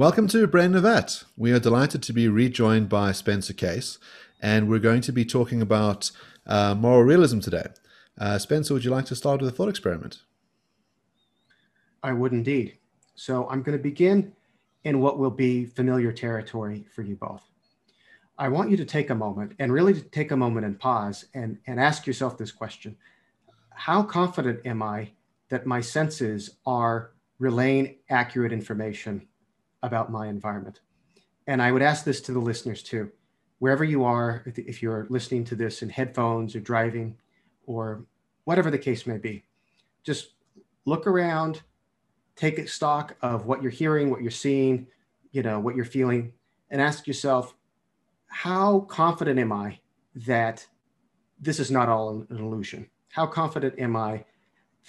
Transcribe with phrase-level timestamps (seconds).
[0.00, 1.24] Welcome to Brain in a Vat.
[1.36, 3.98] We are delighted to be rejoined by Spencer Case,
[4.40, 6.10] and we're going to be talking about
[6.46, 7.66] uh, moral realism today.
[8.16, 10.22] Uh, Spencer, would you like to start with a thought experiment?
[12.02, 12.78] I would indeed.
[13.14, 14.32] So I'm going to begin
[14.84, 17.42] in what will be familiar territory for you both.
[18.38, 21.26] I want you to take a moment and really to take a moment and pause
[21.34, 22.96] and, and ask yourself this question
[23.74, 25.10] How confident am I
[25.50, 29.26] that my senses are relaying accurate information
[29.82, 30.80] about my environment?
[31.46, 33.10] And I would ask this to the listeners too.
[33.58, 37.16] Wherever you are, if you're listening to this in headphones or driving
[37.66, 38.04] or
[38.44, 39.44] whatever the case may be,
[40.02, 40.34] just
[40.86, 41.62] look around,
[42.36, 44.86] take stock of what you're hearing, what you're seeing,
[45.32, 46.32] you know, what you're feeling,
[46.70, 47.54] and ask yourself,
[48.28, 49.78] how confident am I
[50.14, 50.66] that
[51.38, 52.88] this is not all an illusion?
[53.10, 54.24] How confident am I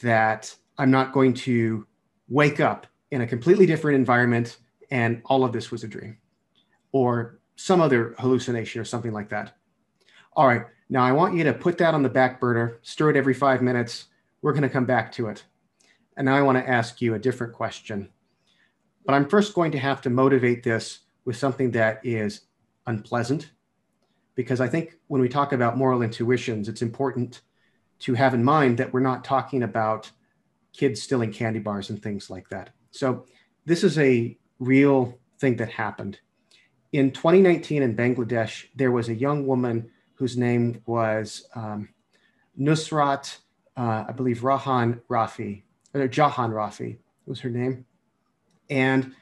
[0.01, 1.85] that I'm not going to
[2.29, 4.57] wake up in a completely different environment
[4.91, 6.17] and all of this was a dream
[6.91, 9.55] or some other hallucination or something like that?
[10.33, 13.17] All right, now I want you to put that on the back burner, stir it
[13.17, 14.05] every five minutes.
[14.41, 15.43] We're going to come back to it.
[16.17, 18.09] And now I want to ask you a different question.
[19.05, 22.41] But I'm first going to have to motivate this with something that is
[22.85, 23.51] unpleasant
[24.35, 27.41] because I think when we talk about moral intuitions, it's important
[27.99, 30.09] to have in mind that we're not talking about
[30.73, 32.71] kids stealing candy bars and things like that.
[32.91, 33.25] So,
[33.65, 36.19] this is a real thing that happened.
[36.93, 41.89] In 2019 in Bangladesh, there was a young woman whose name was um,
[42.57, 43.37] Nusrat,
[43.75, 47.85] uh, I believe, Rahan Rafi, or Jahan Rafi was her name.
[48.69, 49.13] And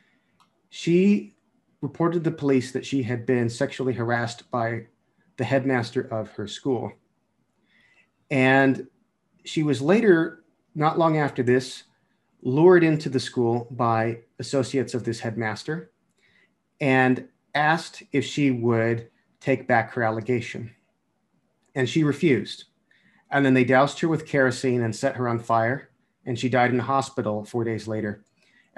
[0.69, 1.35] she
[1.81, 4.87] reported to the police that she had been sexually harassed by
[5.37, 6.91] the headmaster of her school.
[8.29, 8.87] And
[9.45, 10.43] she was later,
[10.75, 11.83] not long after this,
[12.41, 15.91] lured into the school by associates of this headmaster
[16.79, 20.73] and asked if she would take back her allegation.
[21.75, 22.65] And she refused.
[23.31, 25.89] And then they doused her with kerosene and set her on fire.
[26.25, 28.23] And she died in the hospital four days later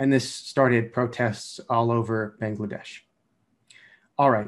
[0.02, 3.02] and this started protests all over Bangladesh.
[4.18, 4.48] All right.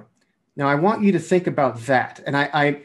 [0.55, 2.21] Now I want you to think about that.
[2.25, 2.81] And I, I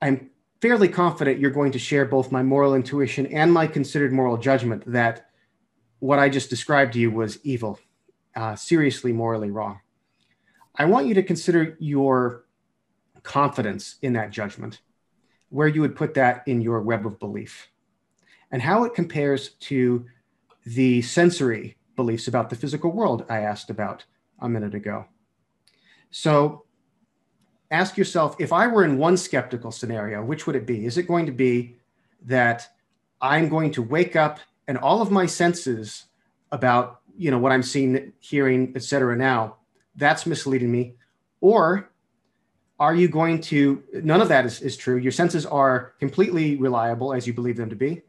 [0.00, 0.30] I'm
[0.60, 4.84] fairly confident you're going to share both my moral intuition and my considered moral judgment
[4.86, 5.27] that
[6.00, 7.78] what I just described to you was evil,
[8.36, 9.80] uh, seriously morally wrong.
[10.74, 12.44] I want you to consider your
[13.22, 14.80] confidence in that judgment,
[15.48, 17.68] where you would put that in your web of belief,
[18.50, 20.06] and how it compares to
[20.64, 24.04] the sensory beliefs about the physical world I asked about
[24.38, 25.06] a minute ago.
[26.10, 26.64] So
[27.70, 30.86] ask yourself if I were in one skeptical scenario, which would it be?
[30.86, 31.76] Is it going to be
[32.24, 32.68] that
[33.20, 36.04] I'm going to wake up and all of my senses
[36.52, 39.16] about you know what I'm seeing, hearing, etc.
[39.16, 39.56] now,
[39.96, 40.94] that's misleading me?
[41.40, 41.90] Or
[42.78, 47.12] are you going to none of that is, is true your senses are completely reliable
[47.12, 48.02] as you believe them to be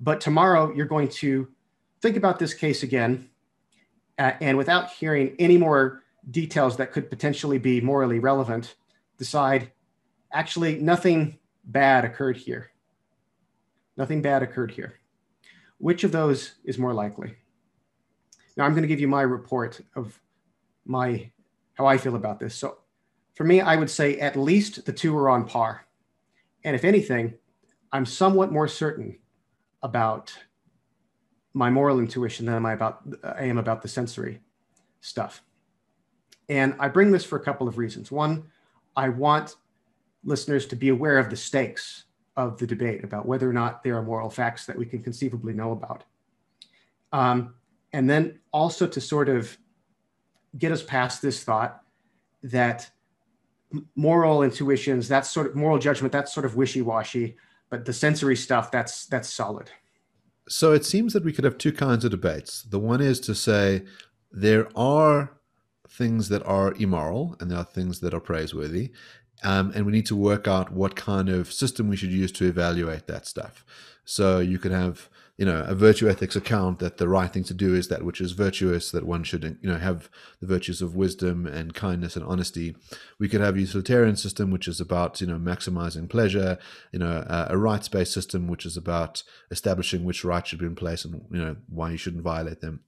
[0.00, 1.48] but tomorrow you're going to
[2.00, 3.30] think about this case again,
[4.18, 8.74] uh, and without hearing any more details that could potentially be morally relevant,
[9.16, 9.72] decide
[10.32, 12.70] actually nothing bad occurred here.
[13.96, 14.94] Nothing bad occurred here.
[15.78, 17.34] Which of those is more likely?
[18.56, 20.18] Now I'm going to give you my report of
[20.84, 21.30] my
[21.74, 22.54] how I feel about this.
[22.54, 22.78] So
[23.34, 25.86] for me, I would say at least the two are on par.
[26.62, 27.34] And if anything,
[27.92, 29.18] I'm somewhat more certain
[29.82, 30.32] about
[31.52, 34.40] my moral intuition than am I about I am about the sensory
[35.00, 35.42] stuff.
[36.48, 38.10] And I bring this for a couple of reasons.
[38.12, 38.44] One,
[38.96, 39.56] I want
[40.24, 42.03] listeners to be aware of the stakes
[42.36, 45.52] of the debate about whether or not there are moral facts that we can conceivably
[45.52, 46.04] know about.
[47.12, 47.54] Um,
[47.92, 49.56] and then also to sort of
[50.58, 51.80] get us past this thought
[52.42, 52.90] that
[53.94, 57.36] moral intuitions, that sort of moral judgment, that's sort of wishy-washy,
[57.70, 59.70] but the sensory stuff, that's that's solid.
[60.48, 62.62] So it seems that we could have two kinds of debates.
[62.62, 63.84] The one is to say
[64.30, 65.32] there are
[65.88, 68.92] things that are immoral and there are things that are praiseworthy.
[69.42, 72.46] Um, and we need to work out what kind of system we should use to
[72.46, 73.64] evaluate that stuff.
[74.04, 77.54] So you could have you know a virtue ethics account that the right thing to
[77.54, 80.08] do is that which is virtuous that one should you know have
[80.40, 82.76] the virtues of wisdom and kindness and honesty.
[83.18, 86.58] We could have a utilitarian system which is about you know maximizing pleasure
[86.92, 90.76] you know a, a rights-based system which is about establishing which rights should be in
[90.76, 92.80] place and you know why you shouldn't violate them.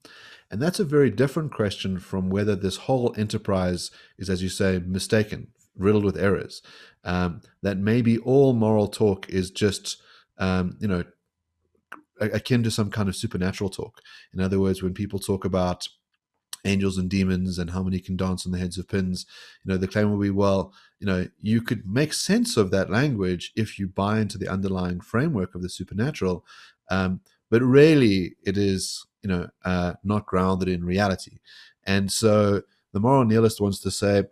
[0.49, 4.81] And that's a very different question from whether this whole enterprise is as you say
[4.85, 5.47] mistaken
[5.77, 6.61] riddled with errors
[7.03, 10.01] um, that maybe all moral talk is just
[10.37, 11.03] um, you know
[12.19, 14.01] akin to some kind of supernatural talk.
[14.33, 15.87] In other words, when people talk about
[16.65, 19.25] angels and demons and how many can dance on the heads of pins.
[19.63, 22.89] You know, the claim will be, well, you know, you could make sense of that
[22.89, 26.45] language if you buy into the underlying framework of the supernatural.
[26.89, 31.39] Um, but really, it is, you know, uh, not grounded in reality.
[31.85, 32.63] And so
[32.93, 34.25] the moral nihilist wants to say,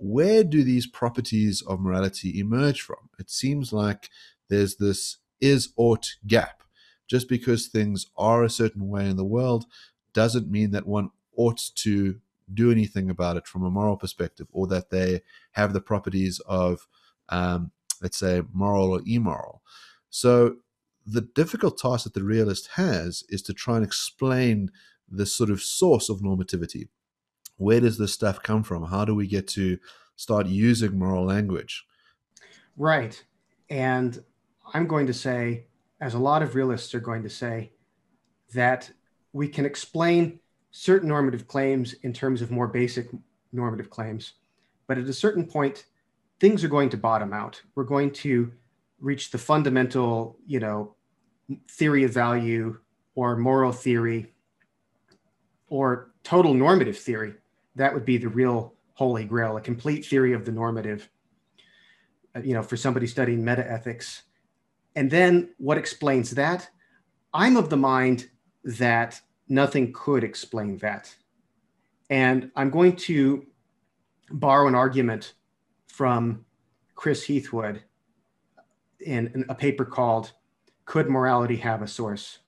[0.00, 3.10] where do these properties of morality emerge from?
[3.18, 4.08] It seems like
[4.48, 6.62] there's this is ought gap.
[7.06, 9.66] Just because things are a certain way in the world
[10.12, 12.20] doesn't mean that one ought to
[12.52, 16.86] do anything about it from a moral perspective or that they have the properties of,
[17.28, 17.70] um,
[18.02, 19.62] let's say, moral or immoral.
[20.08, 20.56] So
[21.06, 24.70] the difficult task that the realist has is to try and explain
[25.08, 26.88] the sort of source of normativity.
[27.60, 28.84] Where does this stuff come from?
[28.84, 29.78] How do we get to
[30.16, 31.84] start using moral language?
[32.76, 33.22] Right.
[33.68, 34.18] And
[34.72, 35.66] I'm going to say,
[36.00, 37.72] as a lot of realists are going to say,
[38.54, 38.90] that
[39.34, 40.40] we can explain
[40.70, 43.08] certain normative claims in terms of more basic
[43.52, 44.32] normative claims.
[44.86, 45.84] But at a certain point,
[46.40, 47.60] things are going to bottom out.
[47.74, 48.50] We're going to
[49.00, 50.94] reach the fundamental, you know,
[51.68, 52.78] theory of value
[53.14, 54.32] or moral theory
[55.68, 57.34] or total normative theory.
[57.80, 61.08] That would be the real holy grail, a complete theory of the normative.
[62.36, 64.20] Uh, you know, for somebody studying metaethics.
[64.94, 66.68] And then what explains that?
[67.32, 68.28] I'm of the mind
[68.62, 71.12] that nothing could explain that.
[72.10, 73.46] And I'm going to
[74.30, 75.32] borrow an argument
[75.88, 76.44] from
[76.94, 77.80] Chris Heathwood
[79.00, 80.32] in, in a paper called
[80.84, 82.40] Could Morality Have a Source?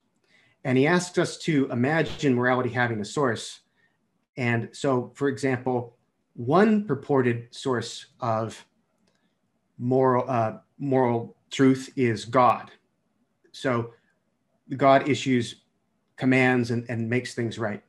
[0.62, 3.62] And he asks us to imagine morality having a source.
[4.37, 5.96] And so, for example,
[6.34, 8.64] one purported source of
[9.79, 12.70] moral, uh, moral truth is God.
[13.52, 13.93] So,
[14.76, 15.62] God issues
[16.17, 17.82] commands and, and makes things right.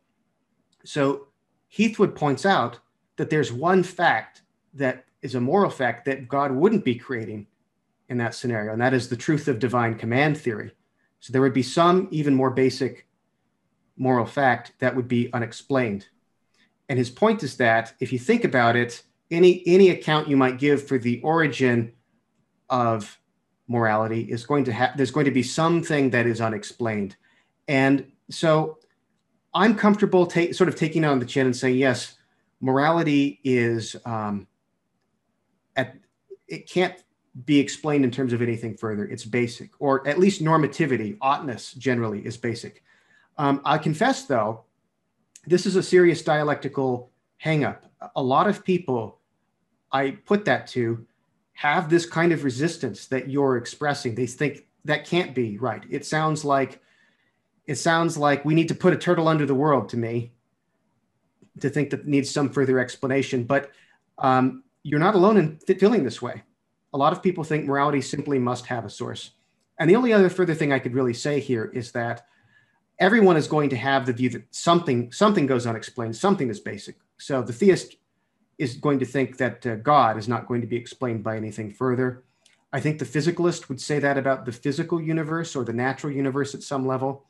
[0.84, 1.28] So
[1.72, 2.80] Heathwood points out
[3.18, 4.42] that there's one fact
[4.74, 7.48] that is a moral fact that God wouldn't be creating
[8.10, 10.72] in that scenario, and that is the truth of divine command theory.
[11.20, 13.08] So there would be some even more basic
[13.98, 16.08] moral fact that would be unexplained.
[16.90, 20.60] And his point is that if you think about it, any any account you might
[20.60, 21.94] give for the origin
[22.70, 23.20] of
[23.68, 27.16] morality is going to have there's going to be something that is unexplained.
[27.68, 28.80] And so
[29.54, 32.16] I'm comfortable ta- sort of taking on the chin and saying, yes,
[32.60, 34.48] morality is um,
[35.76, 35.96] at
[36.48, 37.04] it can't
[37.46, 39.06] be explained in terms of anything further.
[39.06, 42.84] It's basic, or at least normativity, oughtness generally is basic.
[43.38, 44.66] Um, I confess, though,
[45.46, 47.12] this is a serious dialectical
[47.44, 47.80] hangup.
[48.16, 49.20] A lot of people
[49.92, 51.06] I put that to
[51.54, 54.16] have this kind of resistance that you're expressing.
[54.16, 55.84] They think that can't be right.
[55.90, 56.82] It sounds like
[57.66, 60.34] it sounds like we need to put a turtle under the world to me
[61.62, 63.46] to think that needs some further explanation.
[63.46, 63.72] But
[64.18, 66.44] um, you're not alone in th- feeling this way.
[66.94, 69.32] A lot of people think morality simply must have a source.
[69.80, 72.26] And the only other further thing I could really say here is that
[73.00, 76.96] everyone is going to have the view that something something goes unexplained, something is basic.
[77.18, 77.96] So the theist
[78.58, 81.72] is going to think that uh, God is not going to be explained by anything
[81.72, 82.24] further.
[82.72, 86.56] I think the physicalist would say that about the physical universe or the natural universe
[86.56, 87.26] at some level.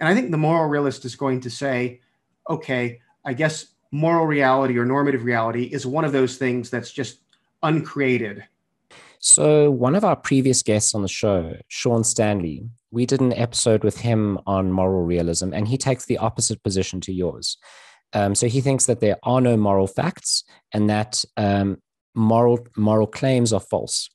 [0.00, 2.00] And I think the moral realist is going to say,
[2.48, 7.20] okay, I guess moral reality or normative reality is one of those things that's just
[7.62, 8.44] uncreated.
[9.18, 13.84] So, one of our previous guests on the show, Sean Stanley, we did an episode
[13.84, 17.58] with him on moral realism, and he takes the opposite position to yours.
[18.14, 21.76] Um, so, he thinks that there are no moral facts and that um,
[22.14, 24.08] moral, moral claims are false.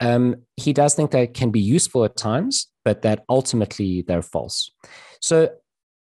[0.00, 4.70] Um, he does think they can be useful at times, but that ultimately they're false.
[5.20, 5.50] So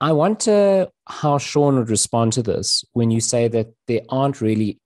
[0.01, 4.79] I wonder how Sean would respond to this when you say that there aren't really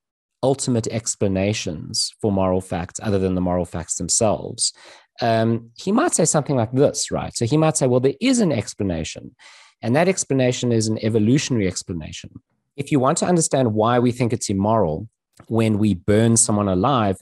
[0.42, 4.73] ultimate explanations for moral facts other than the moral facts themselves.
[5.20, 7.34] Um, he might say something like this, right?
[7.37, 9.34] So he might say, well, there is an explanation,
[9.82, 12.30] and that explanation is an evolutionary explanation.
[12.76, 15.08] If you want to understand why we think it's immoral
[15.46, 17.20] when we burn someone alive,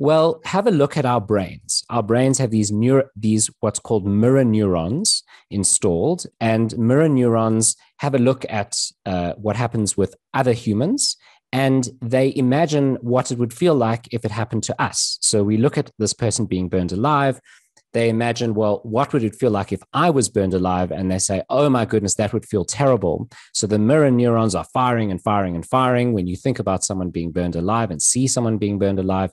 [0.00, 1.84] well, have a look at our brains.
[1.90, 8.14] Our brains have these neur- these what's called mirror neurons installed, and mirror neurons have
[8.14, 11.18] a look at uh, what happens with other humans,
[11.52, 15.18] and they imagine what it would feel like if it happened to us.
[15.20, 17.40] So we look at this person being burned alive.
[17.92, 20.92] They imagine, well, what would it feel like if I was burned alive?
[20.92, 23.28] And they say, oh my goodness, that would feel terrible.
[23.52, 27.10] So the mirror neurons are firing and firing and firing when you think about someone
[27.10, 29.32] being burned alive and see someone being burned alive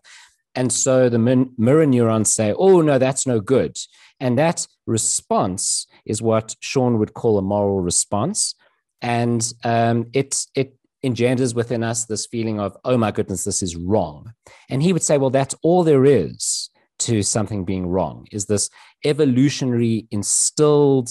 [0.58, 3.78] and so the mirror neurons say, oh, no, that's no good.
[4.20, 8.56] And that response is what Sean would call a moral response.
[9.02, 10.77] and um, it it
[11.08, 14.34] engenders within us this feeling of oh my goodness this is wrong.
[14.70, 18.70] And he would say well that's all there is to something being wrong is this
[19.06, 21.10] evolutionary instilled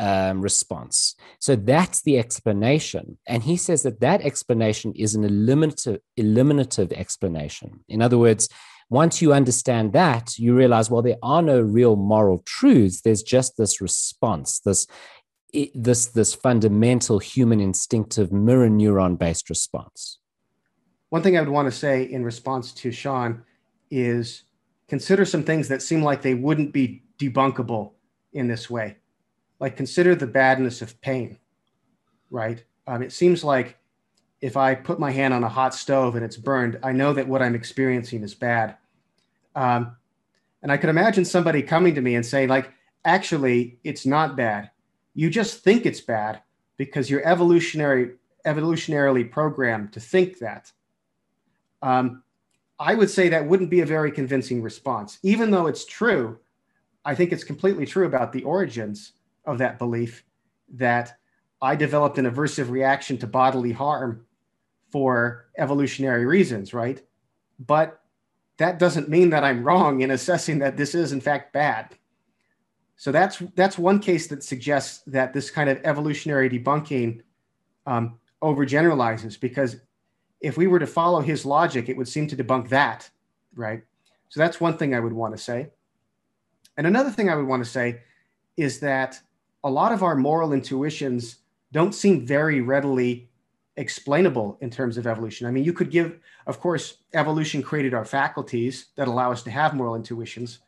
[0.00, 1.14] um, response.
[1.38, 3.18] So that's the explanation.
[3.26, 7.84] And he says that that explanation is an eliminative eliminative explanation.
[7.88, 8.48] In other words
[8.90, 13.00] once you understand that you realize well there are no real moral truths.
[13.00, 14.86] There's just this response this
[15.74, 20.18] this this fundamental human instinctive mirror neuron based response.
[21.10, 23.44] One thing i would want to say in response to sean
[23.90, 24.42] is
[24.88, 27.92] consider some things that seem like they wouldn't be debunkable
[28.32, 28.96] in this way.
[29.60, 31.38] Like consider the badness of pain
[32.34, 32.64] right?
[32.86, 33.78] Um, it seems like
[34.40, 37.26] if i put my hand on a hot stove and it's burned i know that
[37.26, 38.76] what i'm experiencing is bad.
[39.54, 39.96] Um,
[40.62, 42.70] and i could imagine somebody coming to me and saying like
[43.04, 44.70] actually it's not bad
[45.14, 46.42] you just think it's bad
[46.76, 48.12] because you're evolutionary
[48.46, 50.70] evolutionarily programmed to think that.
[51.80, 52.22] Um,
[52.78, 56.38] I would say that wouldn't be a very convincing response, even though it's true.
[57.04, 59.12] I think it's completely true about the origins
[59.46, 60.24] of that belief
[60.74, 61.16] that
[61.62, 64.26] I developed an aversive reaction to bodily harm
[64.90, 67.02] for evolutionary reasons, right?
[67.58, 68.00] But
[68.58, 71.96] that doesn't mean that I'm wrong in assessing that this is in fact bad.
[72.96, 77.22] So that's that's one case that suggests that this kind of evolutionary debunking
[77.86, 79.76] um, overgeneralizes because
[80.40, 83.08] if we were to follow his logic, it would seem to debunk that,
[83.54, 83.82] right?
[84.28, 85.70] So that's one thing I would want to say.
[86.76, 88.02] And another thing I would want to say
[88.56, 89.20] is that
[89.64, 91.38] a lot of our moral intuitions
[91.72, 93.28] don't seem very readily
[93.76, 95.46] explainable in terms of evolution.
[95.46, 99.50] I mean, you could give, of course, evolution created our faculties that allow us to
[99.50, 100.60] have moral intuitions,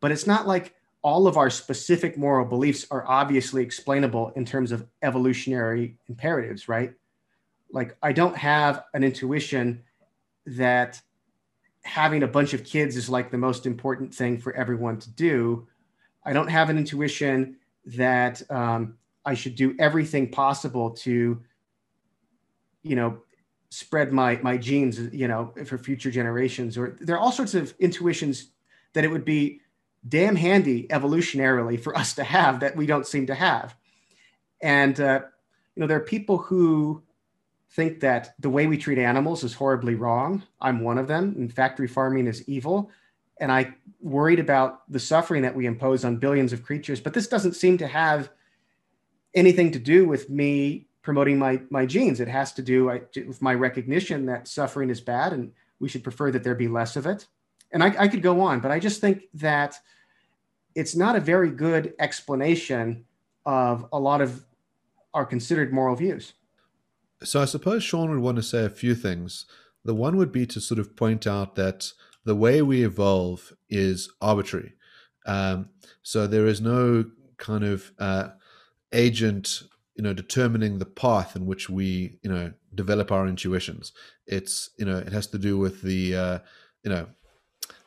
[0.00, 4.70] but it's not like all of our specific moral beliefs are obviously explainable in terms
[4.72, 6.92] of evolutionary imperatives, right?
[7.72, 9.82] Like, I don't have an intuition
[10.46, 11.00] that
[11.82, 15.66] having a bunch of kids is like the most important thing for everyone to do.
[16.24, 21.40] I don't have an intuition that um, I should do everything possible to,
[22.82, 23.22] you know,
[23.70, 26.76] spread my my genes, you know, for future generations.
[26.76, 28.50] Or there are all sorts of intuitions
[28.92, 29.60] that it would be
[30.06, 33.74] damn handy evolutionarily for us to have that we don't seem to have.
[34.62, 35.20] And, uh,
[35.74, 37.02] you know, there are people who
[37.72, 40.42] think that the way we treat animals is horribly wrong.
[40.60, 41.34] I'm one of them.
[41.36, 42.90] And factory farming is evil.
[43.40, 47.00] And I worried about the suffering that we impose on billions of creatures.
[47.00, 48.30] But this doesn't seem to have
[49.34, 52.20] anything to do with me promoting my, my genes.
[52.20, 52.86] It has to do
[53.26, 56.96] with my recognition that suffering is bad and we should prefer that there be less
[56.96, 57.26] of it
[57.72, 59.76] and I, I could go on, but I just think that
[60.74, 63.04] it's not a very good explanation
[63.46, 64.44] of a lot of
[65.14, 66.34] our considered moral views.
[67.22, 69.46] So I suppose Sean would want to say a few things.
[69.84, 71.92] The one would be to sort of point out that
[72.24, 74.74] the way we evolve is arbitrary.
[75.26, 75.70] Um,
[76.02, 77.04] so there is no
[77.36, 78.28] kind of uh,
[78.92, 79.62] agent,
[79.94, 83.92] you know, determining the path in which we, you know, develop our intuitions.
[84.26, 86.38] It's, you know, it has to do with the, uh,
[86.84, 87.06] you know,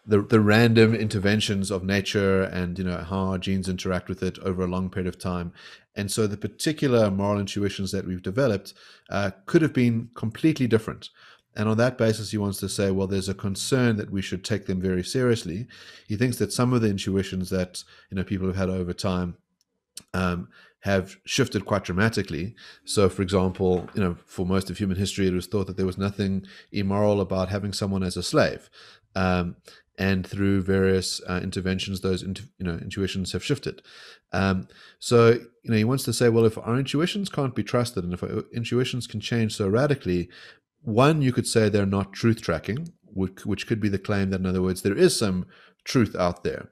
[0.05, 4.37] the the random interventions of nature and you know how our genes interact with it
[4.39, 5.53] over a long period of time
[5.95, 8.73] and so the particular moral intuitions that we've developed
[9.09, 11.09] uh, could have been completely different
[11.55, 14.43] and on that basis he wants to say well there's a concern that we should
[14.43, 15.67] take them very seriously
[16.07, 19.37] he thinks that some of the intuitions that you know people have had over time
[20.13, 20.49] um,
[20.83, 22.55] have shifted quite dramatically.
[22.83, 25.85] So, for example, you know, for most of human history, it was thought that there
[25.85, 28.69] was nothing immoral about having someone as a slave.
[29.15, 29.57] Um,
[29.99, 33.81] and through various uh, interventions, those you know intuitions have shifted.
[34.31, 34.67] Um,
[34.99, 38.13] so you know he wants to say, well, if our intuitions can't be trusted, and
[38.13, 40.29] if our intuitions can change so radically,
[40.81, 44.39] one you could say they're not truth tracking, which, which could be the claim that
[44.39, 45.45] in other words there is some
[45.83, 46.69] truth out there.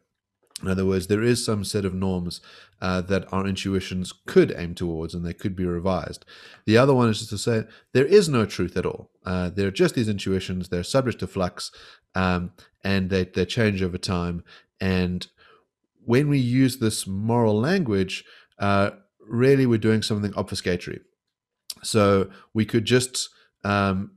[0.62, 2.40] In other words, there is some set of norms
[2.82, 6.24] uh, that our intuitions could aim towards and they could be revised.
[6.66, 9.10] The other one is just to say there is no truth at all.
[9.26, 11.72] Uh, they're just these intuitions, they're subject to flux,
[12.15, 12.51] um,
[12.84, 14.44] and they, they change over time.
[14.80, 15.27] And
[16.03, 18.24] when we use this moral language,
[18.60, 21.01] uh, really we're doing something obfuscatory.
[21.84, 23.30] So we could just
[23.63, 24.12] um,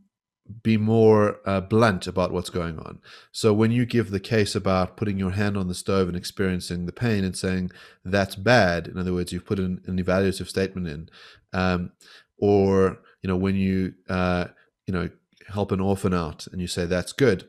[0.62, 3.00] be more uh, blunt about what's going on.
[3.32, 6.86] So when you give the case about putting your hand on the stove and experiencing
[6.86, 7.70] the pain and saying
[8.04, 11.08] that's bad, in other words, you've put an, an evaluative statement in,
[11.52, 11.92] um,
[12.38, 14.46] or you know when you uh,
[14.86, 15.08] you know
[15.48, 17.48] help an orphan out and you say that's good,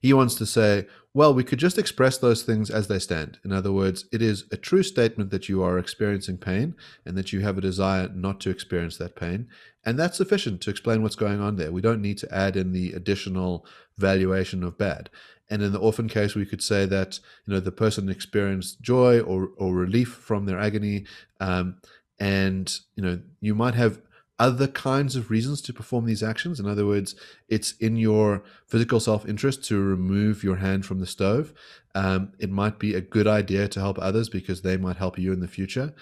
[0.00, 3.38] he wants to say, Well, we could just express those things as they stand.
[3.44, 6.74] In other words, it is a true statement that you are experiencing pain
[7.04, 9.48] and that you have a desire not to experience that pain.
[9.84, 11.72] And that's sufficient to explain what's going on there.
[11.72, 15.10] We don't need to add in the additional valuation of bad.
[15.50, 19.20] And in the orphan case, we could say that you know the person experienced joy
[19.20, 21.06] or, or relief from their agony,
[21.40, 21.80] um,
[22.20, 24.02] and you know you might have
[24.38, 26.60] other kinds of reasons to perform these actions.
[26.60, 27.14] In other words,
[27.48, 31.52] it's in your physical self interest to remove your hand from the stove.
[31.94, 35.32] Um, it might be a good idea to help others because they might help you
[35.32, 35.92] in the future.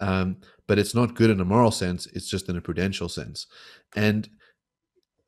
[0.00, 0.36] Um,
[0.66, 3.46] but it's not good in a moral sense, it's just in a prudential sense.
[3.94, 4.28] And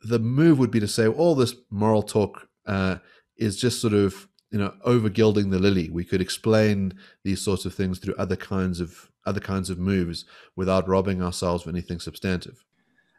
[0.02, 2.96] the move would be to say all this moral talk uh,
[3.36, 5.90] is just sort of you know over gilding the lily.
[5.90, 10.24] We could explain these sorts of things through other kinds of other kinds of moves
[10.56, 12.64] without robbing ourselves of anything substantive.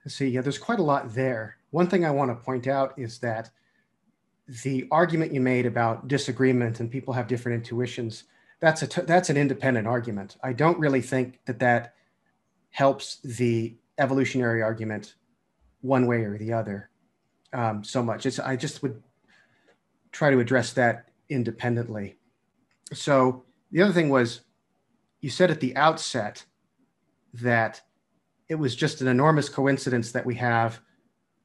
[0.08, 1.58] See yeah there's quite a lot there.
[1.72, 3.52] One thing i want to point out is that
[4.64, 8.24] the argument you made about disagreement and people have different intuitions
[8.60, 10.38] that's a t- that's an independent argument.
[10.44, 11.94] I don't really think that that
[12.72, 15.16] helps the evolutionary argument
[15.82, 16.90] one way or the other
[17.54, 18.26] um, so much.
[18.26, 19.02] It's i just would
[20.12, 22.18] try to address that independently.
[22.94, 24.42] So the other thing was
[25.22, 26.44] you said at the outset
[27.34, 27.82] that
[28.48, 30.80] it was just an enormous coincidence that we have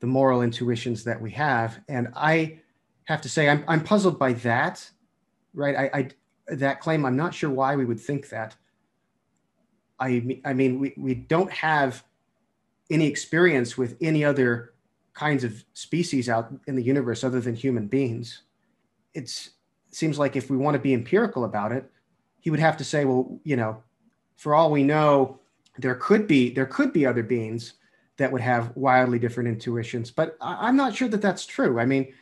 [0.00, 1.80] the moral intuitions that we have.
[1.88, 2.60] And I
[3.04, 4.90] have to say, I'm, I'm puzzled by that,
[5.52, 5.76] right?
[5.76, 6.08] I, I,
[6.54, 8.56] that claim, I'm not sure why we would think that.
[10.00, 12.04] I, I mean, we, we don't have
[12.90, 14.72] any experience with any other
[15.12, 18.42] kinds of species out in the universe other than human beings
[19.14, 19.48] it
[19.94, 21.90] seems like if we want to be empirical about it,
[22.40, 23.82] he would have to say, well, you know,
[24.36, 25.38] for all we know,
[25.78, 27.74] there could be there could be other beings
[28.16, 31.80] that would have wildly different intuitions, but I'm not sure that that's true.
[31.80, 32.12] I mean,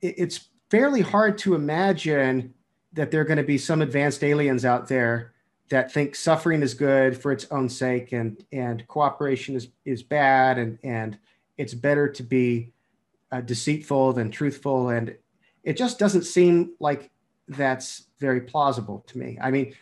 [0.00, 2.54] it's fairly hard to imagine
[2.94, 5.32] that there are going to be some advanced aliens out there
[5.68, 10.58] that think suffering is good for its own sake and and cooperation is is bad
[10.58, 11.18] and and
[11.56, 12.72] it's better to be
[13.30, 15.16] uh, deceitful than truthful and
[15.64, 17.10] it just doesn't seem like
[17.56, 19.38] that's very plausible to me.
[19.40, 19.74] I mean,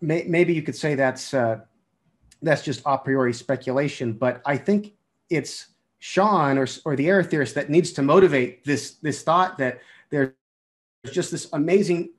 [0.00, 1.60] may, maybe you could say that's uh,
[2.42, 4.94] that's just a priori speculation, but I think
[5.28, 9.80] it's Sean or, or the error theorist that needs to motivate this this thought that
[10.10, 10.32] there's
[11.10, 12.10] just this amazing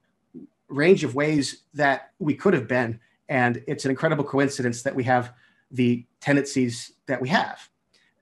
[0.68, 5.04] range of ways that we could have been, and it's an incredible coincidence that we
[5.04, 5.34] have
[5.72, 7.70] the tendencies that we have.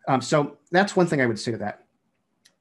[0.07, 1.85] Um, so that's one thing I would say to that.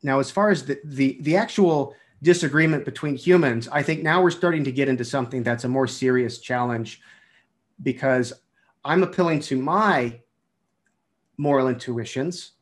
[0.03, 1.95] Now, as far as the, the, the actual
[2.27, 5.87] disagreement between humans, I think now we're starting to get into something that's a more
[5.87, 7.01] serious challenge
[7.85, 8.33] because
[8.85, 10.21] I'm appealing to my
[11.37, 12.53] moral intuitions.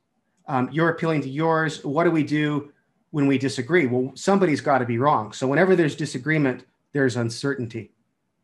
[0.46, 1.82] Um, you're appealing to yours.
[1.82, 2.72] What do we do
[3.10, 3.86] when we disagree?
[3.86, 5.32] Well, somebody's got to be wrong.
[5.32, 7.92] So, whenever there's disagreement, there's uncertainty.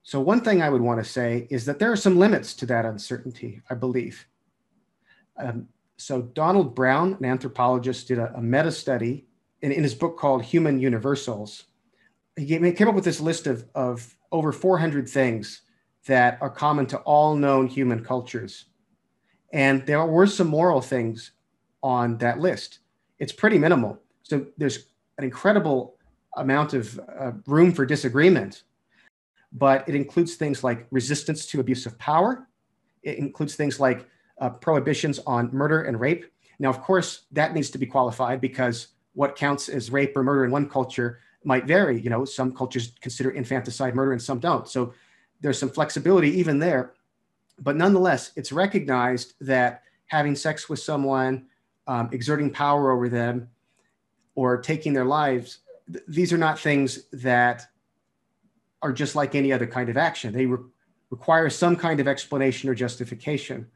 [0.03, 2.67] So, one thing I would want to say is that there are some limits to
[2.67, 4.27] that uncertainty, I believe.
[5.37, 9.27] Um, so Donald Brown, an anthropologist, did a, a meta study
[9.63, 11.65] in, in his book called Human Universals.
[12.37, 15.63] He came up with this list of, of over 400 things
[16.07, 18.67] that are common to all known human cultures.
[19.53, 21.33] And there were some moral things
[21.83, 22.79] on that list.
[23.19, 23.99] It's pretty minimal.
[24.23, 24.87] So there's
[25.19, 25.97] an incredible
[26.37, 28.63] amount of uh, room for disagreement,
[29.53, 32.47] but it includes things like resistance to abuse of power.
[33.03, 34.07] It includes things like
[34.41, 36.25] uh, prohibitions on murder and rape.
[36.59, 40.45] Now, of course, that needs to be qualified because what counts as rape or murder
[40.45, 42.01] in one culture might vary.
[42.01, 44.69] You know, some cultures consider infanticide murder and some don't.
[44.69, 44.93] So
[45.41, 46.95] there's some flexibility even there.
[47.59, 51.47] But nonetheless, it's recognized that having sex with someone,
[51.87, 53.49] um, exerting power over them,
[54.35, 55.59] or taking their lives,
[55.93, 57.67] th- these are not things that
[58.83, 60.33] are just like any other kind of action.
[60.33, 60.65] They re-
[61.11, 63.67] require some kind of explanation or justification.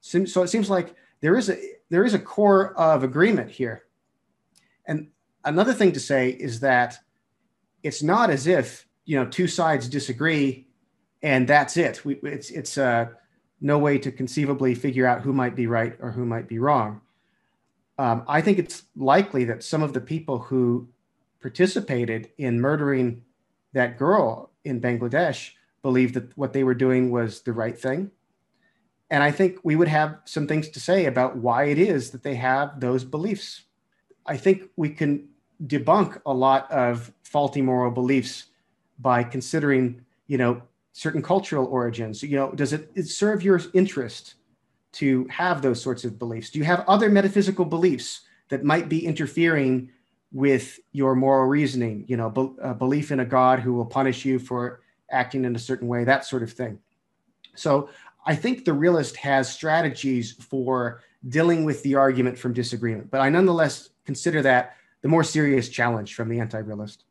[0.00, 3.84] So it seems like there is a there is a core of agreement here.
[4.86, 5.08] And
[5.44, 6.98] another thing to say is that
[7.82, 10.66] it's not as if you know two sides disagree
[11.22, 12.04] and that's it.
[12.04, 13.06] We, it's it's uh,
[13.60, 17.00] no way to conceivably figure out who might be right or who might be wrong.
[17.98, 20.88] Um, I think it's likely that some of the people who
[21.40, 23.22] participated in murdering
[23.72, 28.10] that girl in Bangladesh believed that what they were doing was the right thing
[29.10, 32.22] and I think we would have some things to say about why it is that
[32.22, 33.63] they have those beliefs.
[34.26, 35.28] I think we can
[35.66, 38.46] debunk a lot of faulty moral beliefs
[38.98, 42.22] by considering, you know, certain cultural origins.
[42.22, 44.34] You know, does it, it serve your interest
[44.92, 46.50] to have those sorts of beliefs?
[46.50, 49.90] Do you have other metaphysical beliefs that might be interfering
[50.32, 54.38] with your moral reasoning, you know, be, belief in a God who will punish you
[54.38, 56.78] for acting in a certain way, that sort of thing.
[57.54, 57.88] So
[58.26, 63.28] I think the realist has strategies for dealing with the argument from disagreement, but I
[63.28, 67.04] nonetheless consider that the more serious challenge from the anti realist.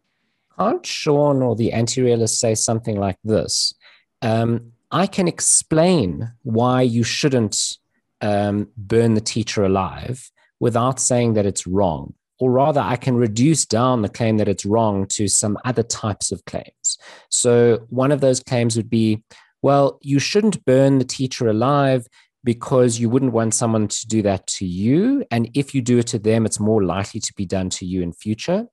[0.58, 3.74] Can't Sean or the anti realist say something like this?
[4.22, 7.78] Um, I can explain why you shouldn't
[8.22, 12.14] um, burn the teacher alive without saying that it's wrong.
[12.40, 16.32] Or rather, I can reduce down the claim that it's wrong to some other types
[16.32, 16.98] of claims.
[17.30, 19.24] So, one of those claims would be
[19.64, 22.06] well, you shouldn't burn the teacher alive
[22.44, 25.24] because you wouldn't want someone to do that to you.
[25.32, 28.02] And if you do it to them, it's more likely to be done to you
[28.02, 28.68] in future.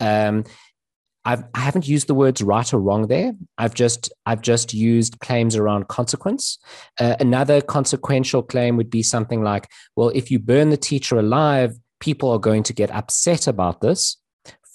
[0.00, 0.44] Um,
[1.24, 3.34] I've, I haven't used the words right or wrong there.
[3.56, 6.58] I've just I've just used claims around consequence.
[6.98, 11.78] Uh, another consequential claim would be something like, well, if you burn the teacher alive,
[12.00, 14.16] people are going to get upset about this,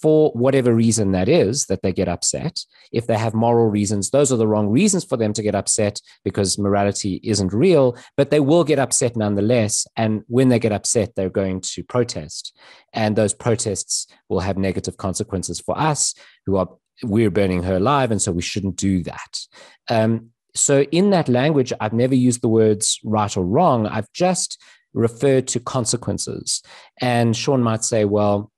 [0.00, 2.60] for whatever reason that is that they get upset.
[2.92, 6.00] If they have moral reasons, those are the wrong reasons for them to get upset
[6.24, 9.86] because morality isn't real, but they will get upset nonetheless.
[9.96, 12.56] And when they get upset, they're going to protest.
[12.92, 16.14] And those protests will have negative consequences for us
[16.46, 16.68] who are,
[17.02, 18.10] we're burning her alive.
[18.10, 19.40] And so we shouldn't do that.
[19.88, 23.86] Um, so in that language, I've never used the words right or wrong.
[23.86, 24.60] I've just
[24.94, 26.62] referred to consequences.
[27.00, 28.50] And Sean might say, well,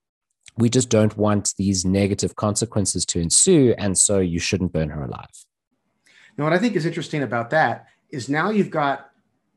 [0.57, 3.75] we just don't want these negative consequences to ensue.
[3.79, 5.47] And so you shouldn't burn her alive.
[6.37, 9.11] Now, what I think is interesting about that is now you've got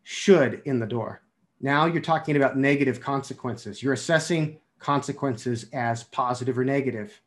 [0.04, 1.22] should in the door.
[1.62, 3.82] Now you're talking about negative consequences.
[3.82, 7.22] You're assessing consequences as positive or negative,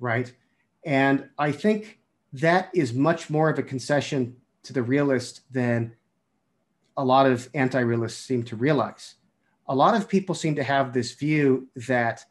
[0.00, 0.32] right?
[0.84, 2.00] And I think
[2.32, 5.94] that is much more of a concession to the realist than
[6.96, 9.16] a lot of anti realists seem to realize.
[9.68, 12.24] A lot of people seem to have this view that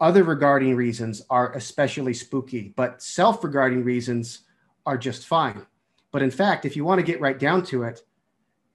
[0.00, 4.40] other regarding reasons are especially spooky, but self regarding reasons
[4.86, 5.66] are just fine.
[6.12, 8.02] But in fact, if you want to get right down to it,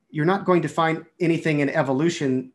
[0.09, 2.51] you're not going to find anything in evolution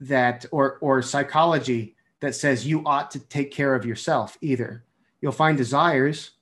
[0.00, 4.84] that or or psychology that says you ought to take care of yourself either.
[5.20, 6.32] You'll find desires,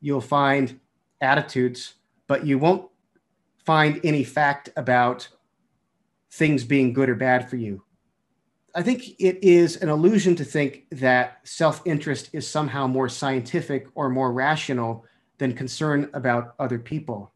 [0.00, 0.78] you'll find
[1.20, 1.94] attitudes,
[2.26, 2.88] but you won't
[3.64, 5.28] find any fact about
[6.30, 7.82] things being good or bad for you.
[8.74, 13.88] I think it is an illusion to think that self interest is somehow more scientific
[13.94, 15.04] or more rational
[15.38, 17.32] than concern about other people.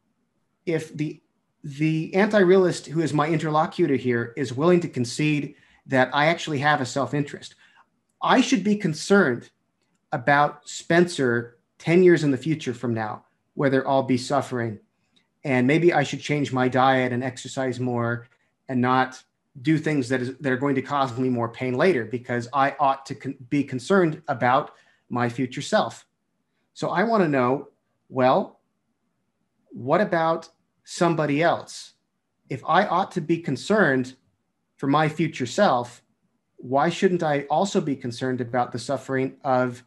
[0.67, 1.21] If the
[1.65, 5.55] the anti-realist who is my interlocutor here is willing to concede
[5.87, 7.55] that I actually have a self-interest.
[8.23, 9.51] I should be concerned
[10.13, 14.79] about Spencer 10 years in the future from now, whether I'll be suffering.
[15.43, 18.29] And maybe I should change my diet and exercise more
[18.69, 19.23] and not
[19.63, 22.75] do things that is that are going to cause me more pain later because I
[22.81, 24.73] ought to con- be concerned about
[25.09, 26.07] my future self.
[26.73, 27.69] So I want to know,
[28.09, 28.61] well,
[29.71, 30.49] what about
[30.85, 31.93] somebody else?
[32.49, 34.17] If I ought to be concerned
[34.77, 36.03] for my future self,
[36.57, 39.85] why shouldn't I also be concerned about the suffering of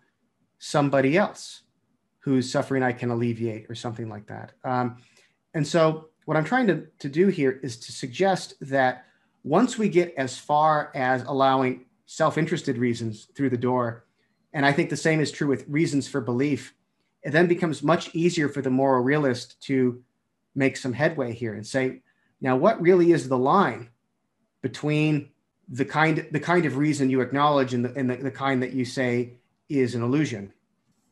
[0.60, 1.64] somebody else
[2.20, 4.54] whose suffering I can alleviate or something like that?
[4.64, 4.98] Um,
[5.54, 9.06] and so, what I'm trying to, to do here is to suggest that
[9.44, 14.06] once we get as far as allowing self-interested reasons through the door,
[14.54, 16.74] and I think the same is true with reasons for belief,
[17.24, 20.02] it then becomes much easier for the moral realist to
[20.56, 22.02] make some headway here and say,
[22.42, 23.90] now what really is the line
[24.62, 25.30] between
[25.70, 28.74] the kind the kind of reason you acknowledge and the, and the, the kind that
[28.74, 29.34] you say
[29.70, 30.54] is an illusion?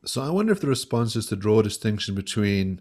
[0.04, 2.80] So I wonder if the response is to draw a distinction between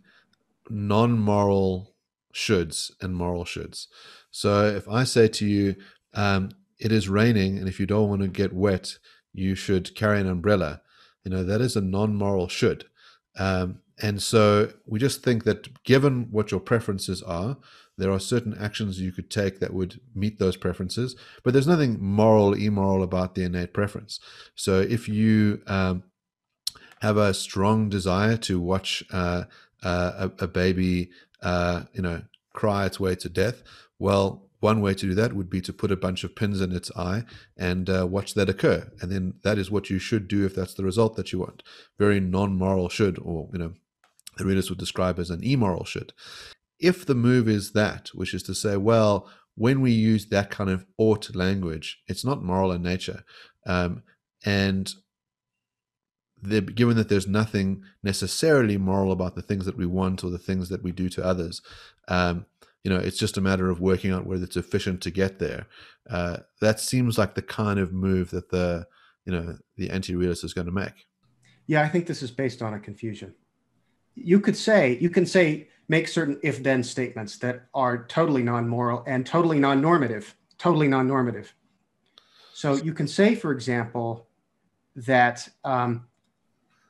[0.69, 1.93] non-moral
[2.34, 3.88] shoulds and moral shoulds.
[4.36, 5.78] So if I say to you,
[6.13, 8.98] um, it is raining, and if you don't want to get wet,
[9.32, 10.82] you should carry an umbrella,
[11.24, 12.84] you know, that is a non moral should.
[13.38, 17.56] Um, and so we just think that given what your preferences are,
[17.98, 21.98] there are certain actions you could take that would meet those preferences, but there's nothing
[22.02, 24.19] moral, immoral about the innate preference.
[24.54, 26.04] So if you um,
[27.02, 29.45] have a strong desire to watch uh,
[29.82, 33.63] uh, a, a, baby, uh, you know, cry its way to death,
[33.99, 36.71] well, one way to do that would be to put a bunch of pins in
[36.71, 37.23] its eye
[37.58, 38.91] and uh, watch that occur.
[38.99, 41.62] And then that is what you should do if that's the result that you want.
[41.99, 43.73] Very non moral should, or, you know,
[44.38, 46.13] the readers would describe as an immoral should.
[46.79, 50.69] If the move is that, which is to say, well, when we use that kind
[50.69, 53.23] of ought language, it's not moral in nature.
[53.65, 54.03] Um,
[54.43, 54.91] and
[56.43, 60.69] given that there's nothing necessarily moral about the things that we want or the things
[60.69, 61.62] that we do to others,
[62.08, 62.45] um,
[62.86, 65.67] you know it's just a matter of working out whether it's efficient to get there
[66.10, 68.86] uh, that seems like the kind of move that the
[69.26, 71.08] you know the anti-realist is going to make.
[71.67, 73.34] Yeah, I think this is based on a confusion.
[74.13, 79.26] You could say you can say make certain if-then statements that are totally non-moral and
[79.26, 81.54] totally non-normative, totally non-normative.
[82.54, 84.28] So you can say, for example,
[84.95, 86.06] that um,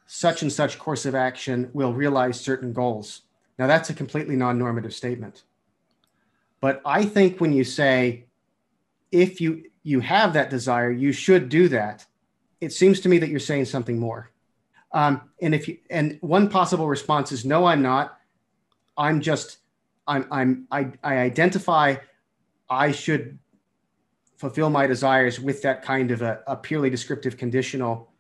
[0.05, 3.21] such and such course of action will realize certain goals.
[3.58, 5.43] Now that's a completely non-normative statement.
[6.65, 8.25] But I think when you say
[9.12, 12.08] if you you have that desire, you should do that.
[12.60, 14.32] It seems to me that you're saying something more.
[14.91, 18.17] Um, and if you and one possible response is no, I'm not.
[18.97, 19.60] I'm just
[20.08, 21.97] I'm I'm I, I identify
[22.67, 23.38] I should
[24.38, 28.12] fulfill my desires with that kind of a, a purely descriptive conditional,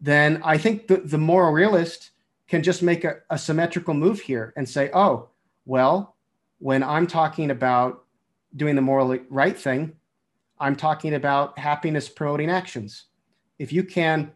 [0.00, 2.12] then I think the, the moral realist
[2.48, 5.28] can just make a, a symmetrical move here and say, oh,
[5.66, 6.13] well,
[6.64, 8.04] when I'm talking about
[8.56, 9.92] doing the morally right thing,
[10.58, 13.04] I'm talking about happiness promoting actions.
[13.58, 14.32] If you can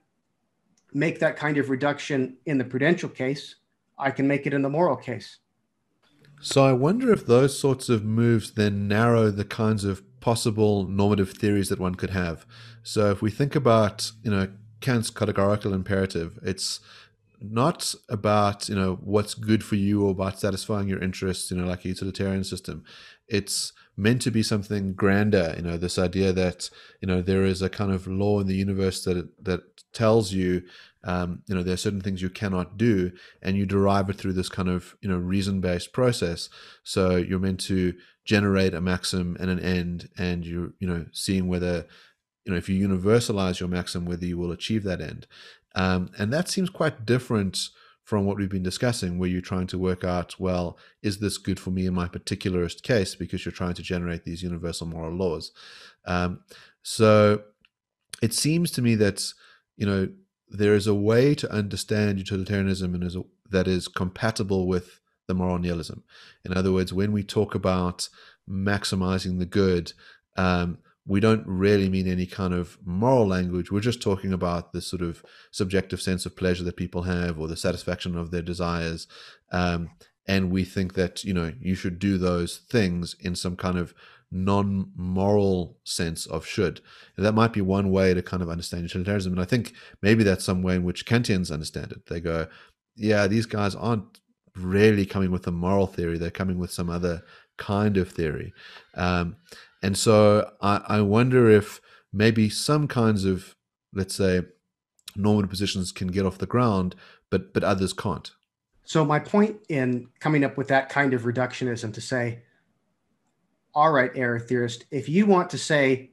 [0.92, 3.54] make that kind of reduction in the prudential case,
[3.98, 5.38] I can make it in the moral case.
[6.42, 11.30] So I wonder if those sorts of moves then narrow the kinds of possible normative
[11.30, 12.44] theories that one could have.
[12.82, 14.48] So if we think about, you know,
[14.82, 16.80] Kant's categorical imperative, it's
[17.40, 21.66] not about, you know, what's good for you or about satisfying your interests, you know,
[21.66, 22.84] like a utilitarian system.
[23.28, 26.70] It's meant to be something grander, you know, this idea that,
[27.00, 30.62] you know, there is a kind of law in the universe that that tells you
[31.04, 33.10] um, you know there are certain things you cannot do
[33.42, 36.48] and you derive it through this kind of you know reason based process
[36.82, 41.48] so you're meant to generate a maxim and an end and you're you know seeing
[41.48, 41.86] whether
[42.44, 45.26] you know if you universalize your maxim whether you will achieve that end
[45.74, 47.68] um, and that seems quite different
[48.02, 51.60] from what we've been discussing where you're trying to work out well is this good
[51.60, 55.52] for me in my particularist case because you're trying to generate these universal moral laws
[56.06, 56.40] um,
[56.82, 57.42] so
[58.22, 59.22] it seems to me that
[59.76, 60.08] you know
[60.50, 65.34] there is a way to understand utilitarianism and is a, that is compatible with the
[65.34, 66.02] moral nihilism.
[66.44, 68.08] In other words, when we talk about
[68.48, 69.92] maximizing the good,
[70.36, 70.78] um,
[71.08, 73.72] we don't really mean any kind of moral language.
[73.72, 77.48] We're just talking about the sort of subjective sense of pleasure that people have or
[77.48, 79.08] the satisfaction of their desires.
[79.50, 79.90] Um,
[80.26, 83.94] and we think that, you know, you should do those things in some kind of
[84.30, 86.82] non-moral sense of should.
[87.16, 89.32] And that might be one way to kind of understand utilitarianism.
[89.32, 92.04] And I think maybe that's some way in which Kantians understand it.
[92.04, 92.48] They go,
[92.96, 94.20] yeah, these guys aren't
[94.54, 96.18] really coming with a moral theory.
[96.18, 97.22] They're coming with some other
[97.58, 98.54] kind of theory.
[98.94, 99.36] Um,
[99.82, 101.80] and so I, I wonder if
[102.12, 103.54] maybe some kinds of,
[103.92, 104.42] let's say,
[105.14, 106.94] normative positions can get off the ground,
[107.30, 108.30] but but others can't.
[108.84, 112.42] So my point in coming up with that kind of reductionism to say,
[113.74, 116.12] all right, error theorist, if you want to say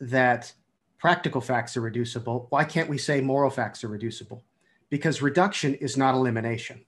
[0.00, 0.52] that
[0.98, 4.42] practical facts are reducible, why can't we say moral facts are reducible?
[4.88, 6.84] Because reduction is not elimination.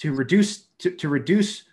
[0.00, 1.64] To reduce to, to reduce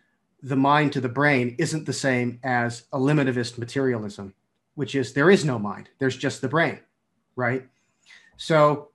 [0.42, 4.34] the mind to the brain isn't the same as eliminativist materialism,
[4.76, 6.80] which is there is no mind, there's just the brain,
[7.36, 7.68] right?
[8.38, 8.90] So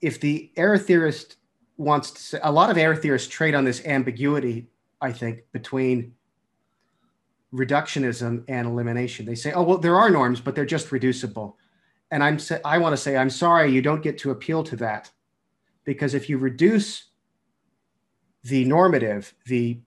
[0.00, 1.36] if the error theorist
[1.76, 4.68] wants to say, a lot of error theorists trade on this ambiguity,
[5.00, 6.14] I think, between
[7.52, 9.26] reductionism and elimination.
[9.26, 11.56] They say, oh, well, there are norms, but they're just reducible.
[12.10, 15.10] And I'm I want to say, I'm sorry, you don't get to appeal to that.
[15.84, 17.04] Because if you reduce
[18.44, 19.80] the normative, the,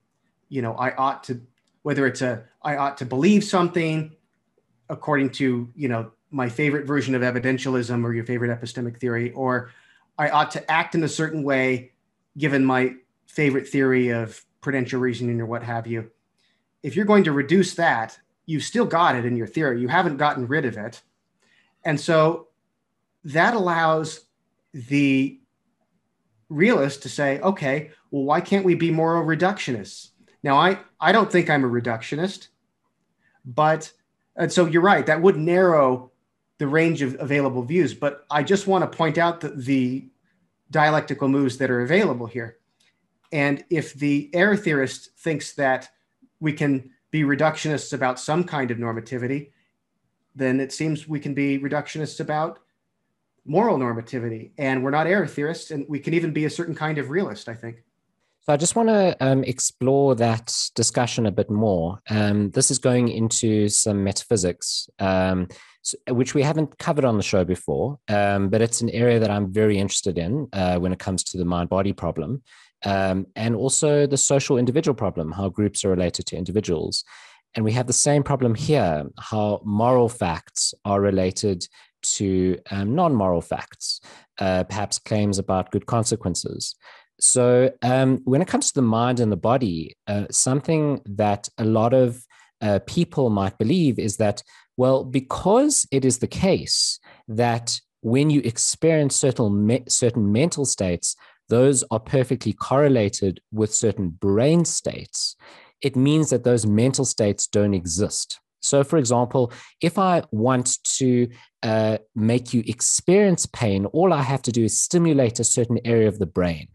[0.49, 1.41] you know, I ought to,
[1.83, 4.15] whether it's a, I ought to believe something
[4.89, 9.71] according to, you know, my favorite version of evidentialism or your favorite epistemic theory, or
[10.17, 11.93] I ought to act in a certain way
[12.37, 16.11] given my favorite theory of prudential reasoning or what have you
[16.83, 19.81] if you're going to reduce that, you've still got it in your theory.
[19.81, 21.01] You haven't gotten rid of it.
[21.83, 22.47] And so
[23.23, 24.21] that allows
[24.73, 25.39] the
[26.47, 30.08] realist to say, okay, well, why can't we be moral reductionists?
[30.43, 32.47] Now, I, I don't think I'm a reductionist,
[33.45, 33.91] but
[34.35, 36.11] and so you're right, that would narrow
[36.59, 37.93] the range of available views.
[37.93, 40.09] But I just want to point out the, the
[40.71, 42.57] dialectical moves that are available here.
[43.31, 45.89] And if the error theorist thinks that
[46.39, 49.51] we can be reductionists about some kind of normativity,
[50.35, 52.59] then it seems we can be reductionists about
[53.45, 54.51] moral normativity.
[54.57, 57.49] And we're not error theorists, and we can even be a certain kind of realist,
[57.49, 57.83] I think.
[58.49, 61.99] So I just want to um, explore that discussion a bit more.
[62.09, 65.49] Um, this is going into some metaphysics, um,
[66.07, 69.53] which we haven't covered on the show before, um, but it's an area that I'm
[69.53, 72.41] very interested in uh, when it comes to the mind body problem
[72.85, 77.03] um, and also the social individual problem, how groups are related to individuals.
[77.53, 81.67] And we have the same problem here how moral facts are related
[82.01, 84.01] to um, non moral facts,
[84.39, 86.75] uh, perhaps claims about good consequences.
[87.19, 91.65] So, um, when it comes to the mind and the body, uh, something that a
[91.65, 92.23] lot of
[92.61, 94.43] uh, people might believe is that,
[94.77, 101.15] well, because it is the case that when you experience certain, me- certain mental states,
[101.49, 105.35] those are perfectly correlated with certain brain states,
[105.81, 108.39] it means that those mental states don't exist.
[108.61, 111.29] So, for example, if I want to
[111.63, 116.07] uh, make you experience pain, all I have to do is stimulate a certain area
[116.07, 116.67] of the brain.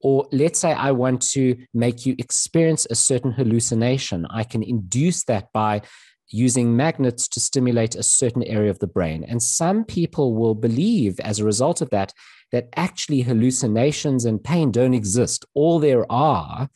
[0.00, 5.24] Or let's say I want to make you experience a certain hallucination, I can induce
[5.24, 5.82] that by
[6.30, 9.24] using magnets to stimulate a certain area of the brain.
[9.24, 12.12] And some people will believe, as a result of that,
[12.52, 15.44] that actually hallucinations and pain don't exist.
[15.54, 16.68] All there are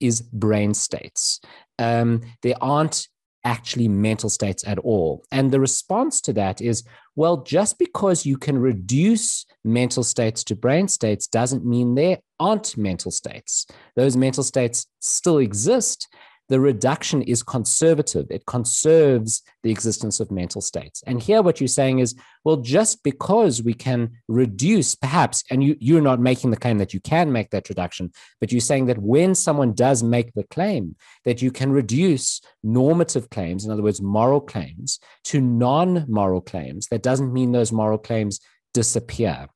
[0.00, 1.40] is brain states.
[1.78, 3.08] Um, there aren't
[3.44, 5.22] actually mental states at all.
[5.30, 6.82] And the response to that is
[7.16, 12.76] well, just because you can reduce mental states to brain states doesn't mean there aren't
[12.76, 13.66] mental states.
[13.96, 16.08] Those mental states still exist
[16.48, 18.26] the reduction is conservative.
[18.30, 21.02] It conserves the existence of mental states.
[21.06, 25.76] And here, what you're saying is, well, just because we can reduce, perhaps, and you,
[25.80, 28.98] you're not making the claim that you can make that reduction, but you're saying that
[28.98, 34.02] when someone does make the claim that you can reduce normative claims, in other words,
[34.02, 38.40] moral claims, to non moral claims, that doesn't mean those moral claims
[38.74, 39.48] disappear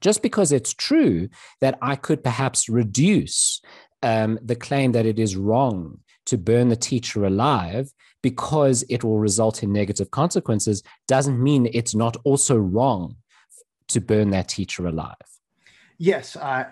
[0.00, 1.28] just because it's true
[1.60, 3.60] that I could perhaps reduce
[4.02, 9.18] um, the claim that it is wrong to burn the teacher alive because it will
[9.18, 13.16] result in negative consequences doesn't mean it's not also wrong
[13.88, 15.14] to burn that teacher alive.
[15.98, 16.64] Yes, uh,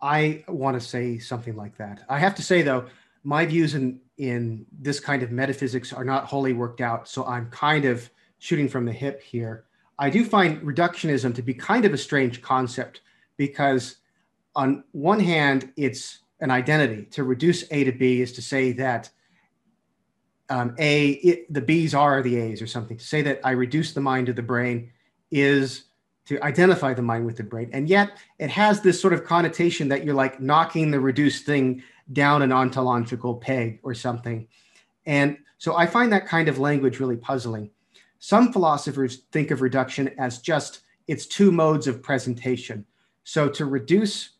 [0.00, 2.04] I want to say something like that.
[2.08, 2.86] I have to say, though,
[3.24, 7.08] my views in, in this kind of metaphysics are not wholly worked out.
[7.08, 9.64] So I'm kind of shooting from the hip here.
[9.98, 13.00] I do find reductionism to be kind of a strange concept
[13.36, 13.96] because,
[14.54, 17.04] on one hand, it's an identity.
[17.12, 19.10] To reduce A to B is to say that
[20.50, 22.96] um, A, it, the B's are the A's or something.
[22.96, 24.90] To say that I reduce the mind to the brain
[25.30, 25.84] is
[26.26, 27.70] to identify the mind with the brain.
[27.72, 31.82] And yet it has this sort of connotation that you're like knocking the reduced thing
[32.12, 34.46] down an ontological peg or something.
[35.06, 37.70] And so I find that kind of language really puzzling.
[38.18, 42.84] Some philosophers think of reduction as just it's two modes of presentation.
[43.24, 44.30] So to reduce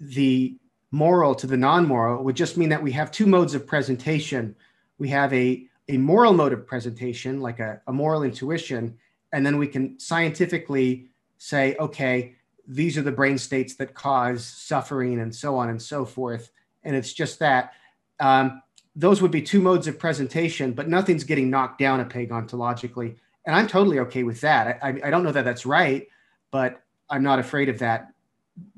[0.00, 0.56] the
[0.90, 4.54] moral to the non-moral would just mean that we have two modes of presentation.
[4.98, 8.96] We have a, a moral mode of presentation, like a, a moral intuition,
[9.32, 15.20] and then we can scientifically say, okay, these are the brain states that cause suffering
[15.20, 16.50] and so on and so forth.
[16.84, 17.72] And it's just that.
[18.20, 18.62] Um,
[18.98, 23.14] those would be two modes of presentation, but nothing's getting knocked down a peg ontologically.
[23.46, 24.80] And I'm totally okay with that.
[24.82, 26.08] I, I don't know that that's right,
[26.50, 28.12] but I'm not afraid of that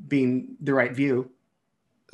[0.07, 1.31] being the right view.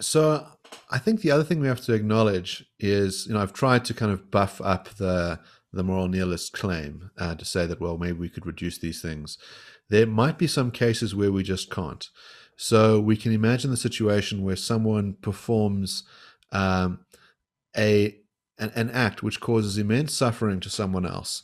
[0.01, 0.47] So
[0.89, 3.95] I think the other thing we have to acknowledge is, you know, I've tried to
[3.95, 5.41] kind of buff up the
[5.73, 9.37] the moral nihilist claim uh, to say that well maybe we could reduce these things.
[9.91, 12.09] There might be some cases where we just can't.
[12.57, 16.05] So we can imagine the situation where someone performs
[16.53, 17.01] um,
[17.77, 18.17] a
[18.59, 21.43] an, an act which causes immense suffering to someone else,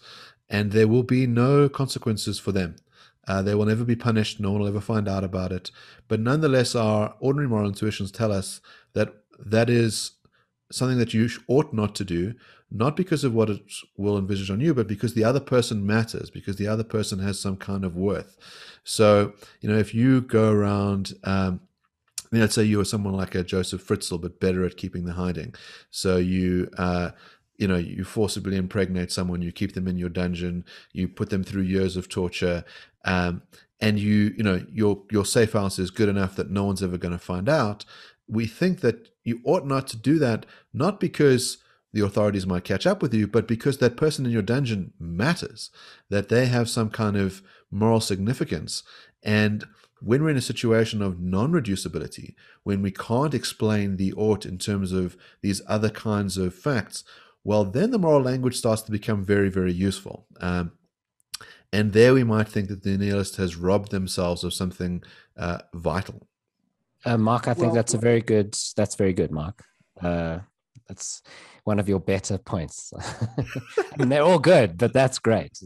[0.49, 2.77] and there will be no consequences for them.
[3.29, 4.41] Uh, they will never be punished.
[4.41, 5.71] No one will ever find out about it.
[6.09, 8.61] But nonetheless, our ordinary moral intuitions tell us
[8.95, 10.13] that that is
[10.73, 12.35] something that you ought not to do,
[12.71, 13.61] not because of what it
[13.97, 17.39] will envisage on you, but because the other person matters, because the other person has
[17.39, 18.37] some kind of worth.
[18.83, 21.61] So, you know, if you go around, um,
[22.33, 25.13] Mean, let's say you are someone like a Joseph Fritzl, but better at keeping the
[25.13, 25.55] hiding.
[25.91, 27.11] So you, uh,
[27.59, 31.45] you know you forcibly impregnate someone you keep them in your dungeon you put them
[31.45, 32.65] through years of torture
[33.05, 33.43] um,
[33.81, 36.99] and you you know your your safe house is good enough that no one's ever
[36.99, 37.85] going to find out
[38.27, 41.59] we think that you ought not to do that not because
[41.93, 45.71] the authorities might catch up with you but because that person in your dungeon matters
[46.09, 48.83] that they have some kind of moral significance
[49.23, 49.67] and
[50.05, 54.59] when we're in a situation of non reducibility, when we can't explain the ought in
[54.59, 57.05] terms of these other kinds of facts,
[57.45, 60.27] well, then the moral language starts to become very, very useful.
[60.41, 60.73] Um,
[61.73, 65.03] and there we might think that the nihilist has robbed themselves of something
[65.37, 66.29] uh, vital.
[67.05, 68.57] Uh, Mark, I think well, that's a very good.
[68.77, 69.65] That's very good, Mark.
[70.01, 70.41] Uh,
[70.89, 71.23] that's
[71.65, 72.93] one of your better points.
[73.99, 75.59] and they're all good, but that's great.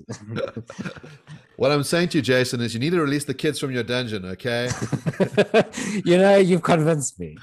[1.57, 3.82] what I'm saying to you, Jason, is you need to release the kids from your
[3.82, 4.70] dungeon, okay?
[6.05, 7.36] you know, you've convinced me.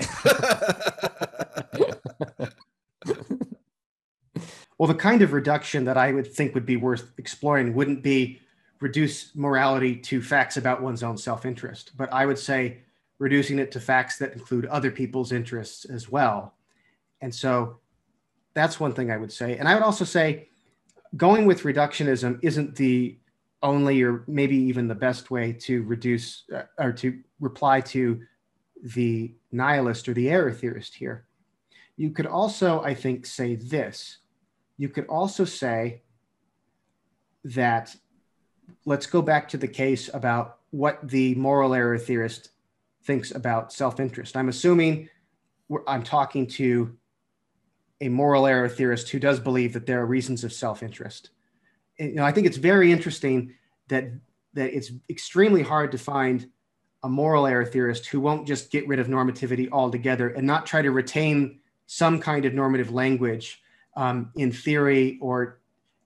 [4.83, 8.41] Well, the kind of reduction that I would think would be worth exploring wouldn't be
[8.81, 12.79] reduce morality to facts about one's own self-interest, but I would say
[13.17, 16.55] reducing it to facts that include other people's interests as well.
[17.21, 17.79] And so
[18.53, 19.57] that's one thing I would say.
[19.57, 20.49] And I would also say
[21.15, 23.17] going with reductionism isn't the
[23.61, 28.21] only or maybe even the best way to reduce uh, or to reply to
[28.83, 31.25] the nihilist or the error theorist here.
[31.95, 34.17] You could also, I think, say this.
[34.77, 36.01] You could also say
[37.45, 37.95] that
[38.85, 42.49] let's go back to the case about what the moral error theorist
[43.03, 44.35] thinks about self-interest.
[44.35, 45.09] I'm assuming
[45.87, 46.97] I'm talking to
[48.03, 51.29] a moral error theorist who does believe that there are reasons of self-interest.
[51.99, 53.55] And, you know, I think it's very interesting
[53.87, 54.05] that
[54.53, 56.47] that it's extremely hard to find
[57.01, 60.81] a moral error theorist who won't just get rid of normativity altogether and not try
[60.81, 63.61] to retain some kind of normative language
[63.95, 65.59] um, in theory or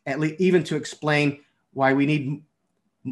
[0.05, 1.39] at least even to explain
[1.73, 2.41] why we need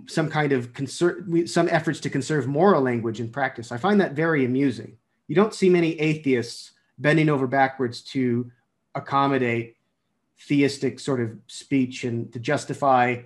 [0.08, 3.72] some kind of conser- some efforts to conserve moral language in practice.
[3.72, 4.98] I find that very amusing.
[5.28, 8.52] You don't see many atheists bending over backwards to
[8.96, 9.76] accommodate
[10.40, 13.22] theistic sort of speech and to justify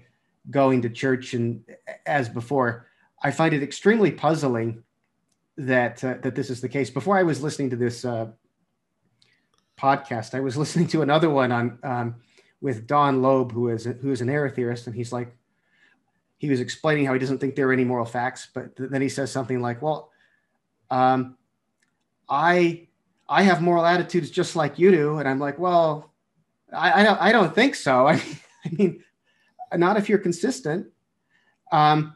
[0.49, 1.63] going to church and
[2.05, 2.87] as before.
[3.23, 4.83] I find it extremely puzzling
[5.57, 6.89] that uh, that this is the case.
[6.89, 8.27] Before I was listening to this uh,
[9.79, 12.15] podcast, I was listening to another one on um,
[12.61, 15.35] with Don Loeb, who is who is an error theorist, and he's like,
[16.37, 19.01] he was explaining how he doesn't think there are any moral facts, but th- then
[19.01, 20.11] he says something like, "Well,
[20.89, 21.37] um,
[22.29, 22.87] I
[23.29, 26.11] I have moral attitudes just like you do," and I'm like, "Well,
[26.73, 28.07] I I don't, I don't think so.
[28.07, 28.13] I,
[28.65, 29.03] I mean,
[29.73, 30.87] not if you're consistent."
[31.71, 32.15] Um,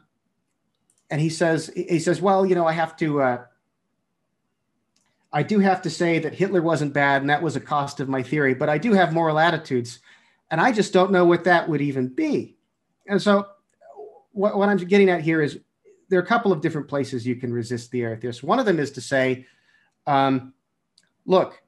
[1.10, 3.44] and he says he says, "Well, you know, I have to." Uh,
[5.32, 8.08] I do have to say that Hitler wasn't bad, and that was a cost of
[8.08, 8.54] my theory.
[8.54, 9.98] But I do have moral attitudes,
[10.50, 12.56] and I just don't know what that would even be.
[13.08, 13.46] And so,
[14.30, 15.58] what, what I'm getting at here is
[16.08, 18.44] there are a couple of different places you can resist the theorist.
[18.44, 19.46] One of them is to say,
[20.06, 20.54] um,
[21.26, 21.62] look,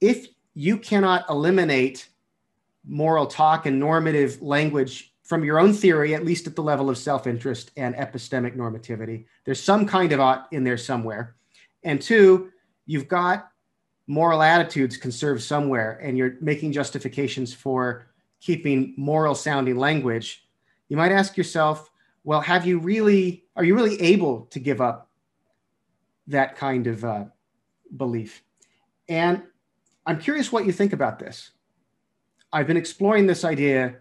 [0.00, 2.08] if you cannot eliminate
[2.86, 6.96] moral talk and normative language from your own theory, at least at the level of
[6.96, 9.26] self interest and epistemic normativity.
[9.44, 11.34] There's some kind of ought in there somewhere.
[11.82, 12.52] And two,
[12.86, 13.50] you've got
[14.06, 18.06] moral attitudes conserved somewhere, and you're making justifications for
[18.40, 20.46] keeping moral sounding language.
[20.88, 21.90] You might ask yourself,
[22.22, 25.10] well, have you really, are you really able to give up
[26.28, 27.24] that kind of uh,
[27.96, 28.42] belief?
[29.08, 29.42] And
[30.04, 31.50] I'm curious what you think about this.
[32.52, 33.96] I've been exploring this idea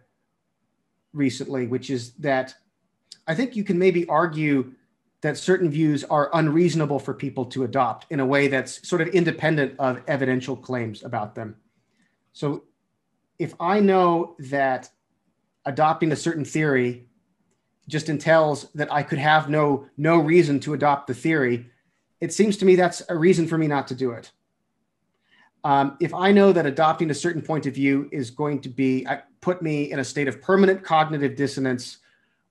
[1.13, 2.53] recently, which is that
[3.27, 4.73] I think you can maybe argue
[5.21, 9.07] that certain views are unreasonable for people to adopt in a way that's sort of
[9.07, 11.55] independent of evidential claims about them.
[12.33, 12.65] So
[13.39, 14.89] if I know that
[15.65, 17.07] adopting a certain theory
[17.87, 21.71] just entails that I could have no no reason to adopt the theory,
[22.21, 24.31] it seems to me that's a reason for me not to do it.
[25.65, 29.03] Um, if I know that adopting a certain point of view is going to be
[29.07, 31.97] uh, put me in a state of permanent cognitive dissonance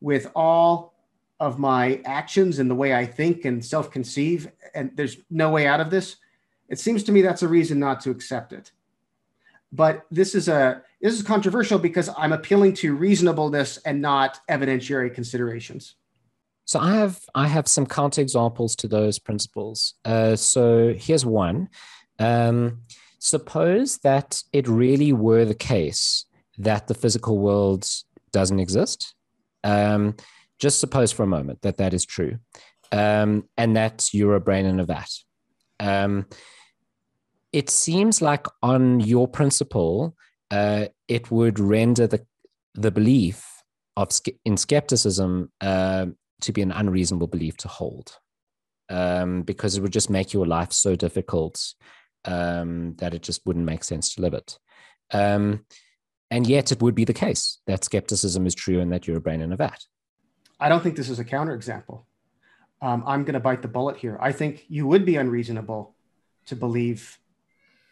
[0.00, 0.94] with all
[1.38, 5.68] of my actions and the way I think and self conceive, and there's no way
[5.68, 6.16] out of this,
[6.68, 8.72] it seems to me that's a reason not to accept it.
[9.72, 15.14] But this is a this is controversial because I'm appealing to reasonableness and not evidentiary
[15.14, 15.94] considerations.
[16.64, 19.94] So I have I have some counterexamples to those principles.
[20.04, 21.68] Uh, so here's one.
[22.18, 22.80] Um,
[23.24, 26.26] suppose that it really were the case
[26.58, 27.88] that the physical world
[28.32, 29.14] doesn't exist.
[29.64, 30.16] Um,
[30.58, 32.36] just suppose for a moment that that is true,
[32.92, 35.08] um, and that you're a brain in a vat.
[35.80, 36.26] Um,
[37.50, 40.14] it seems like, on your principle,
[40.50, 42.26] uh, it would render the
[42.74, 43.46] the belief
[43.96, 44.10] of
[44.44, 46.06] in skepticism uh,
[46.42, 48.18] to be an unreasonable belief to hold,
[48.90, 51.74] um, because it would just make your life so difficult
[52.24, 54.58] um, that it just wouldn't make sense to live it.
[55.12, 55.64] Um,
[56.30, 59.20] and yet it would be the case that skepticism is true and that you're a
[59.20, 59.84] brain in a vat.
[60.58, 62.04] I don't think this is a counterexample.
[62.80, 64.18] Um, I'm going to bite the bullet here.
[64.20, 65.94] I think you would be unreasonable
[66.46, 67.18] to believe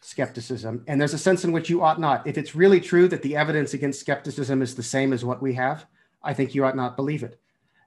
[0.00, 0.84] skepticism.
[0.88, 2.26] And there's a sense in which you ought not.
[2.26, 5.54] If it's really true that the evidence against skepticism is the same as what we
[5.54, 5.86] have,
[6.22, 7.38] I think you ought not believe it.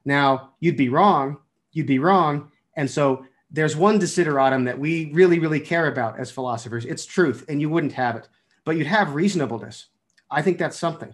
[0.06, 1.38] Now, you'd be wrong.
[1.72, 2.52] You'd be wrong.
[2.76, 6.86] And so there's one desideratum that we really, really care about as philosophers.
[6.86, 8.28] It's truth, and you wouldn't have it,
[8.64, 9.88] but you'd have reasonableness.
[10.30, 11.14] I think that's something.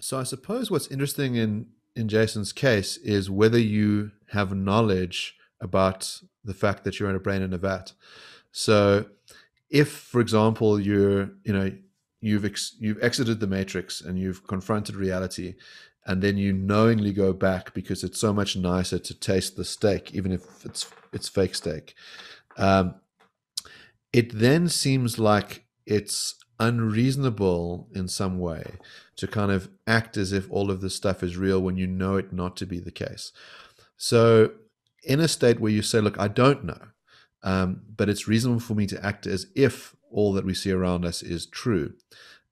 [0.00, 6.20] So I suppose what's interesting in in Jason's case is whether you have knowledge about
[6.44, 7.92] the fact that you're in a brain in a vat.
[8.50, 9.06] So
[9.70, 11.72] if, for example, you're you know
[12.20, 15.54] you've ex- you've exited the matrix and you've confronted reality
[16.06, 20.14] and then you knowingly go back because it's so much nicer to taste the steak
[20.14, 21.94] even if it's it's fake steak
[22.56, 22.94] um,
[24.12, 28.74] it then seems like it's unreasonable in some way
[29.16, 32.16] to kind of act as if all of this stuff is real when you know
[32.16, 33.32] it not to be the case
[33.96, 34.52] so
[35.04, 36.78] in a state where you say look i don't know
[37.42, 41.04] um, but it's reasonable for me to act as if all that we see around
[41.04, 41.94] us is true.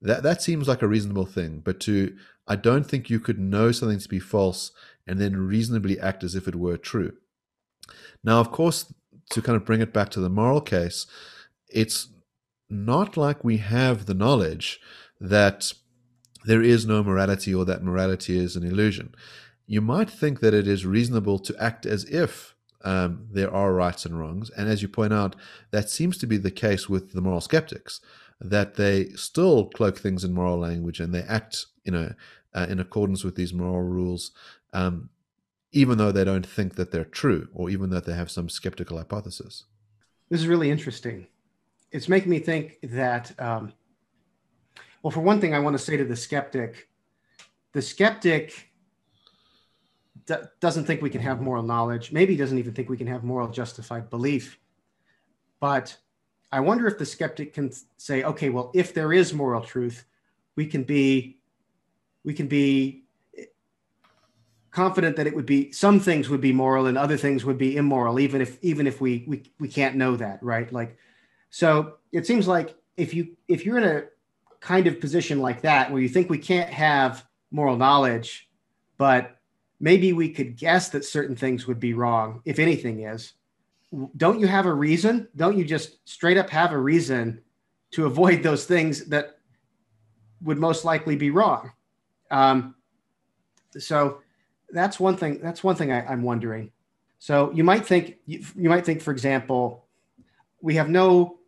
[0.03, 2.17] That that seems like a reasonable thing, but to
[2.51, 4.73] I don't think you could know something to be false
[5.07, 7.13] and then reasonably act as if it were true.
[8.25, 8.93] Now, of course,
[9.31, 11.07] to kind of bring it back to the moral case,
[11.69, 12.09] it's
[12.69, 14.81] not like we have the knowledge
[15.21, 15.73] that
[16.45, 19.15] there is no morality or that morality is an illusion.
[19.69, 24.05] You might think that it is reasonable to act as if um, there are rights
[24.05, 24.51] and wrongs.
[24.51, 25.37] And as you point out,
[25.71, 28.01] that seems to be the case with the moral skeptics,
[28.41, 32.13] that they still cloak things in moral language and they act, you know,
[32.55, 34.33] uh, in accordance with these moral rules,
[34.73, 35.11] um,
[35.73, 38.97] even though they don't think that they're true, or even though they have some skeptical
[38.97, 39.65] hypothesis.
[40.29, 41.27] This is really interesting.
[41.93, 43.73] It's making me think that, um,
[45.03, 46.89] well, for one thing, I want to say to the skeptic,
[47.73, 48.71] the skeptic
[50.61, 53.49] doesn't think we can have moral knowledge, maybe doesn't even think we can have moral
[53.49, 54.59] justified belief.
[55.59, 55.97] But
[56.53, 60.05] I wonder if the skeptic can say, okay, well, if there is moral truth,
[60.57, 61.40] we can be
[62.25, 63.05] we can be
[64.71, 67.77] confident that it would be some things would be moral and other things would be
[67.77, 70.73] immoral, even if even if we we, we can't know that, right?
[70.73, 70.97] Like
[71.51, 74.05] so it seems like if you if you're in a
[74.61, 78.49] kind of position like that where you think we can't have moral knowledge,
[78.99, 79.37] but
[79.81, 83.33] maybe we could guess that certain things would be wrong, if anything is.
[84.17, 85.27] Don't you have a reason?
[85.35, 87.41] Don't you just straight up have a reason
[87.93, 89.39] to avoid those things that
[90.43, 91.73] would most likely be wrong?
[92.31, 92.75] Um,
[93.79, 94.21] so
[94.71, 95.41] that's one thing.
[95.43, 96.73] That's one thing I, am wondering.
[97.19, 99.87] So you might think you, you might think, for example,
[100.61, 101.39] we have no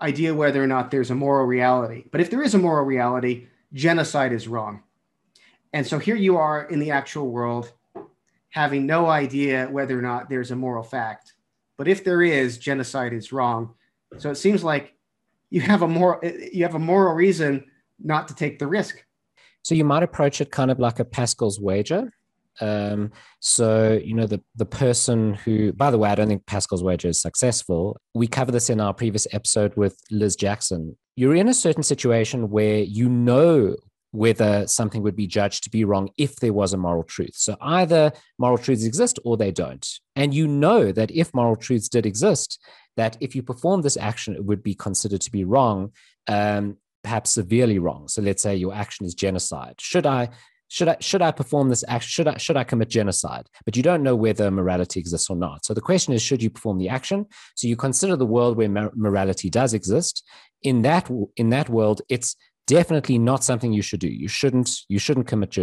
[0.00, 2.04] idea whether or not there's a moral reality.
[2.10, 4.82] But if there is a moral reality, genocide is wrong.
[5.72, 7.72] And so here you are in the actual world,
[8.50, 11.34] having no idea whether or not there's a moral fact.
[11.76, 13.74] But if there is, genocide is wrong.
[14.18, 14.94] So it seems like
[15.50, 17.64] you have a more you have a moral reason
[18.02, 19.04] not to take the risk.
[19.66, 22.12] So you might approach it kind of like a Pascal's wager.
[22.60, 23.10] Um,
[23.40, 27.08] so you know the the person who, by the way, I don't think Pascal's wager
[27.08, 28.00] is successful.
[28.14, 30.96] We covered this in our previous episode with Liz Jackson.
[31.16, 33.74] You're in a certain situation where you know
[34.12, 37.34] whether something would be judged to be wrong if there was a moral truth.
[37.34, 39.84] So either moral truths exist or they don't.
[40.14, 42.62] And you know that if moral truths did exist,
[42.96, 45.90] that if you perform this action, it would be considered to be wrong,
[46.28, 48.08] um, perhaps severely wrong.
[48.08, 49.76] So let's say your action is genocide.
[49.80, 50.28] Should I
[50.66, 52.08] should I should I perform this action?
[52.08, 53.46] Should I should I commit genocide?
[53.64, 55.64] But you don't know whether morality exists or not.
[55.64, 57.26] So the question is, should you perform the action?
[57.54, 60.24] So you consider the world where morality does exist.
[60.62, 62.34] In that in that world, it's
[62.66, 64.08] definitely not something you should do.
[64.08, 65.56] You shouldn't you shouldn't commit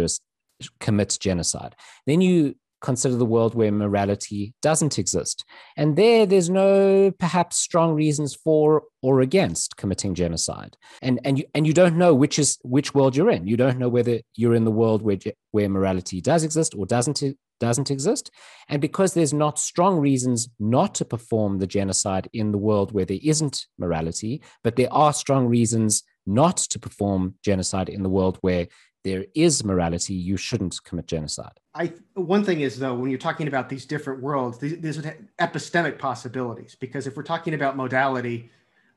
[0.80, 1.74] commit genocide.
[2.06, 2.54] Then you
[2.84, 5.44] consider the world where morality doesn't exist.
[5.76, 10.76] And there there's no perhaps strong reasons for or against committing genocide.
[11.02, 13.46] And and you and you don't know which is which world you're in.
[13.46, 15.18] You don't know whether you're in the world where
[15.50, 17.22] where morality does exist or doesn't
[17.60, 18.30] doesn't exist.
[18.68, 23.06] And because there's not strong reasons not to perform the genocide in the world where
[23.06, 28.38] there isn't morality, but there are strong reasons not to perform genocide in the world
[28.40, 28.66] where
[29.04, 31.60] there is morality, you shouldn't commit genocide.
[31.74, 34.98] I one thing is though, when you're talking about these different worlds, there's
[35.38, 38.50] epistemic possibilities because if we're talking about modality,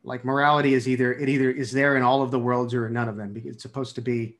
[0.03, 2.93] like morality is either it either is there in all of the worlds or in
[2.93, 4.38] none of them because it's supposed to be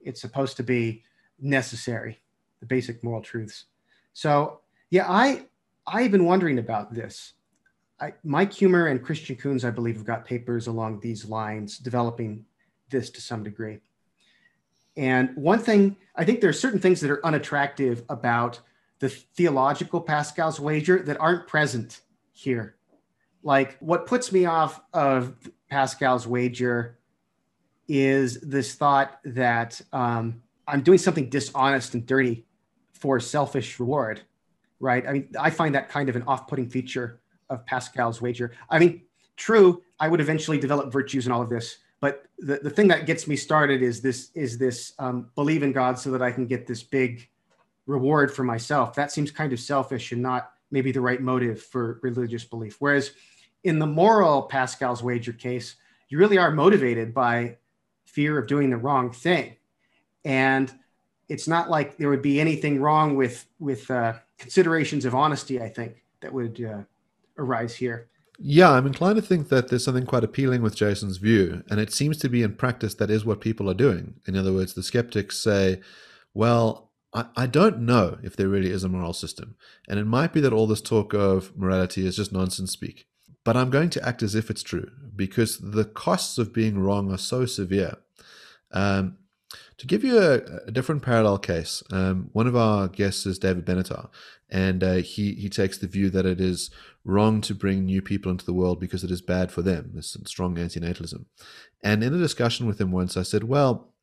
[0.00, 1.02] it's supposed to be
[1.40, 2.20] necessary,
[2.60, 3.64] the basic moral truths.
[4.12, 5.46] So yeah, I
[5.86, 7.32] I've been wondering about this.
[8.00, 12.46] I, Mike Huemer and Christian Coons, I believe, have got papers along these lines, developing
[12.88, 13.80] this to some degree.
[14.96, 18.60] And one thing, I think there are certain things that are unattractive about
[18.98, 22.00] the theological Pascal's wager that aren't present
[22.32, 22.76] here.
[23.42, 25.34] Like what puts me off of
[25.70, 26.98] Pascal's wager
[27.88, 32.46] is this thought that um, I'm doing something dishonest and dirty
[32.92, 34.20] for selfish reward,
[34.78, 35.06] right?
[35.06, 38.52] I mean, I find that kind of an off putting feature of Pascal's wager.
[38.68, 39.02] I mean,
[39.36, 43.06] true, I would eventually develop virtues and all of this, but the, the thing that
[43.06, 46.46] gets me started is this is this um, believe in God so that I can
[46.46, 47.28] get this big
[47.86, 48.94] reward for myself.
[48.94, 52.76] That seems kind of selfish and not maybe the right motive for religious belief.
[52.78, 53.12] Whereas
[53.64, 55.76] in the moral Pascal's wager case,
[56.08, 57.58] you really are motivated by
[58.04, 59.56] fear of doing the wrong thing.
[60.24, 60.72] And
[61.28, 65.60] it's not like there would be anything wrong with with uh, considerations of honesty.
[65.60, 66.82] I think that would uh,
[67.36, 68.08] arise here.
[68.42, 71.92] Yeah, I'm inclined to think that there's something quite appealing with Jason's view, and it
[71.92, 74.14] seems to be in practice that is what people are doing.
[74.26, 75.82] In other words, the skeptics say,
[76.32, 79.56] "Well, I, I don't know if there really is a moral system,
[79.88, 83.06] and it might be that all this talk of morality is just nonsense speak."
[83.44, 87.12] But I'm going to act as if it's true because the costs of being wrong
[87.12, 87.96] are so severe.
[88.72, 89.18] Um,
[89.80, 93.64] to give you a, a different parallel case, um, one of our guests is David
[93.64, 94.10] Benatar,
[94.50, 96.70] and uh, he he takes the view that it is
[97.02, 99.92] wrong to bring new people into the world because it is bad for them.
[99.94, 101.24] This strong antinatalism.
[101.82, 103.94] And in a discussion with him once, I said, "Well,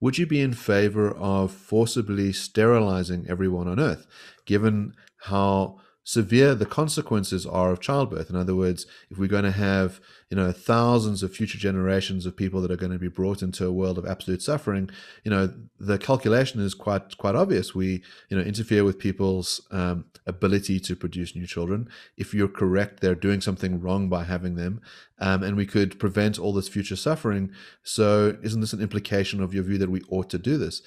[0.00, 4.06] would you be in favor of forcibly sterilizing everyone on Earth,
[4.46, 8.28] given how severe the consequences are of childbirth.
[8.28, 10.00] In other words, if we're going to have
[10.30, 13.66] you know thousands of future generations of people that are going to be brought into
[13.66, 14.90] a world of absolute suffering,
[15.24, 17.74] you know the calculation is quite quite obvious.
[17.74, 21.88] We you know interfere with people's um, ability to produce new children.
[22.18, 24.82] If you're correct, they're doing something wrong by having them,
[25.18, 27.50] um, and we could prevent all this future suffering.
[27.82, 30.82] So isn't this an implication of your view that we ought to do this?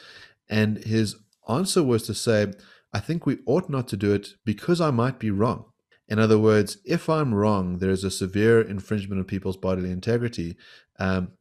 [0.48, 1.16] And his
[1.50, 2.54] answer was to say
[2.98, 5.66] I think we ought not to do it because I might be wrong.
[6.08, 10.58] In other words, if I'm wrong, there is a severe infringement of people's bodily integrity.
[10.98, 11.34] Um,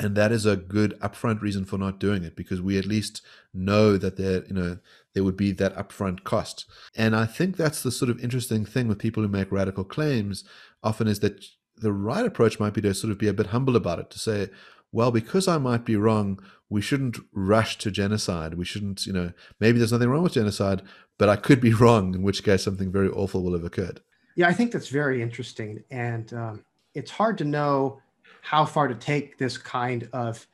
[0.00, 3.20] and that is a good upfront reason for not doing it because we at least
[3.52, 4.78] know that there, you know,
[5.12, 6.64] there would be that upfront cost.
[6.96, 10.42] And I think that's the sort of interesting thing with people who make radical claims
[10.82, 11.44] often is that
[11.76, 14.18] the right approach might be to sort of be a bit humble about it, to
[14.18, 14.48] say,
[14.90, 16.40] well, because I might be wrong,
[16.74, 18.54] we shouldn't rush to genocide.
[18.54, 20.82] We shouldn't, you know, maybe there's nothing wrong with genocide,
[21.18, 24.00] but I could be wrong, in which case something very awful will have occurred.
[24.34, 25.84] Yeah, I think that's very interesting.
[25.92, 28.00] And um, it's hard to know
[28.42, 30.48] how far to take this kind of,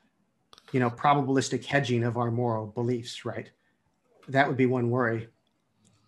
[0.73, 3.51] you know, probabilistic hedging of our moral beliefs, right?
[4.29, 5.29] That would be one worry.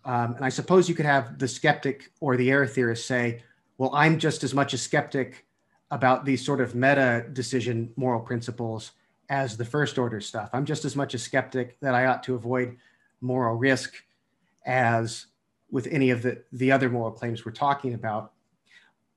[0.05, 3.41] Um, and I suppose you could have the skeptic or the error theorist say,
[3.79, 5.47] well, I'm just as much a skeptic
[5.89, 8.91] about these sort of meta decision moral principles
[9.29, 10.49] as the first order stuff.
[10.53, 12.77] I'm just as much a skeptic that I ought to avoid
[13.21, 13.93] moral risk
[14.65, 15.27] as
[15.71, 18.33] with any of the, the other moral claims we're talking about.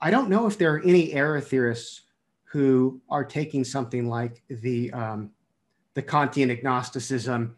[0.00, 2.02] I don't know if there are any error theorists
[2.44, 5.30] who are taking something like the, um,
[5.94, 7.56] the Kantian agnosticism,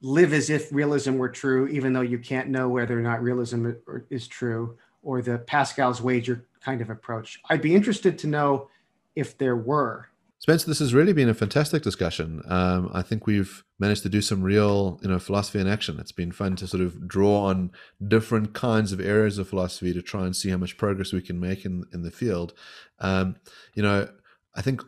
[0.00, 3.70] live as if realism were true, even though you can't know whether or not realism
[4.10, 7.40] is true, or the Pascal's wager kind of approach.
[7.48, 8.68] I'd be interested to know
[9.14, 10.08] if there were.
[10.38, 12.42] Spencer, this has really been a fantastic discussion.
[12.46, 15.98] Um, I think we've managed to do some real, you know, philosophy in action.
[15.98, 17.70] It's been fun to sort of draw on
[18.06, 21.40] different kinds of areas of philosophy to try and see how much progress we can
[21.40, 22.52] make in in the field.
[22.98, 23.36] Um,
[23.74, 24.08] you know,
[24.54, 24.82] I think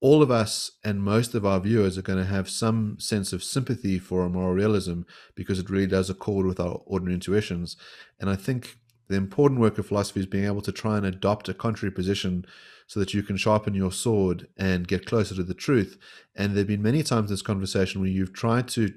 [0.00, 3.44] all of us and most of our viewers are going to have some sense of
[3.44, 5.02] sympathy for moral realism
[5.34, 7.76] because it really does accord with our ordinary intuitions.
[8.18, 8.78] And I think
[9.08, 12.46] the important work of philosophy is being able to try and adopt a contrary position
[12.90, 15.96] so that you can sharpen your sword and get closer to the truth.
[16.34, 18.92] And there have been many times in this conversation where you've tried to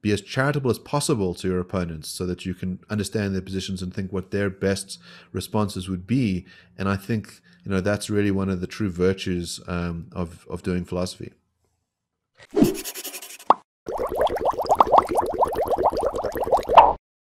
[0.00, 3.82] be as charitable as possible to your opponents so that you can understand their positions
[3.82, 4.98] and think what their best
[5.30, 6.46] responses would be.
[6.78, 10.62] And I think, you know, that's really one of the true virtues um, of, of
[10.62, 11.34] doing philosophy.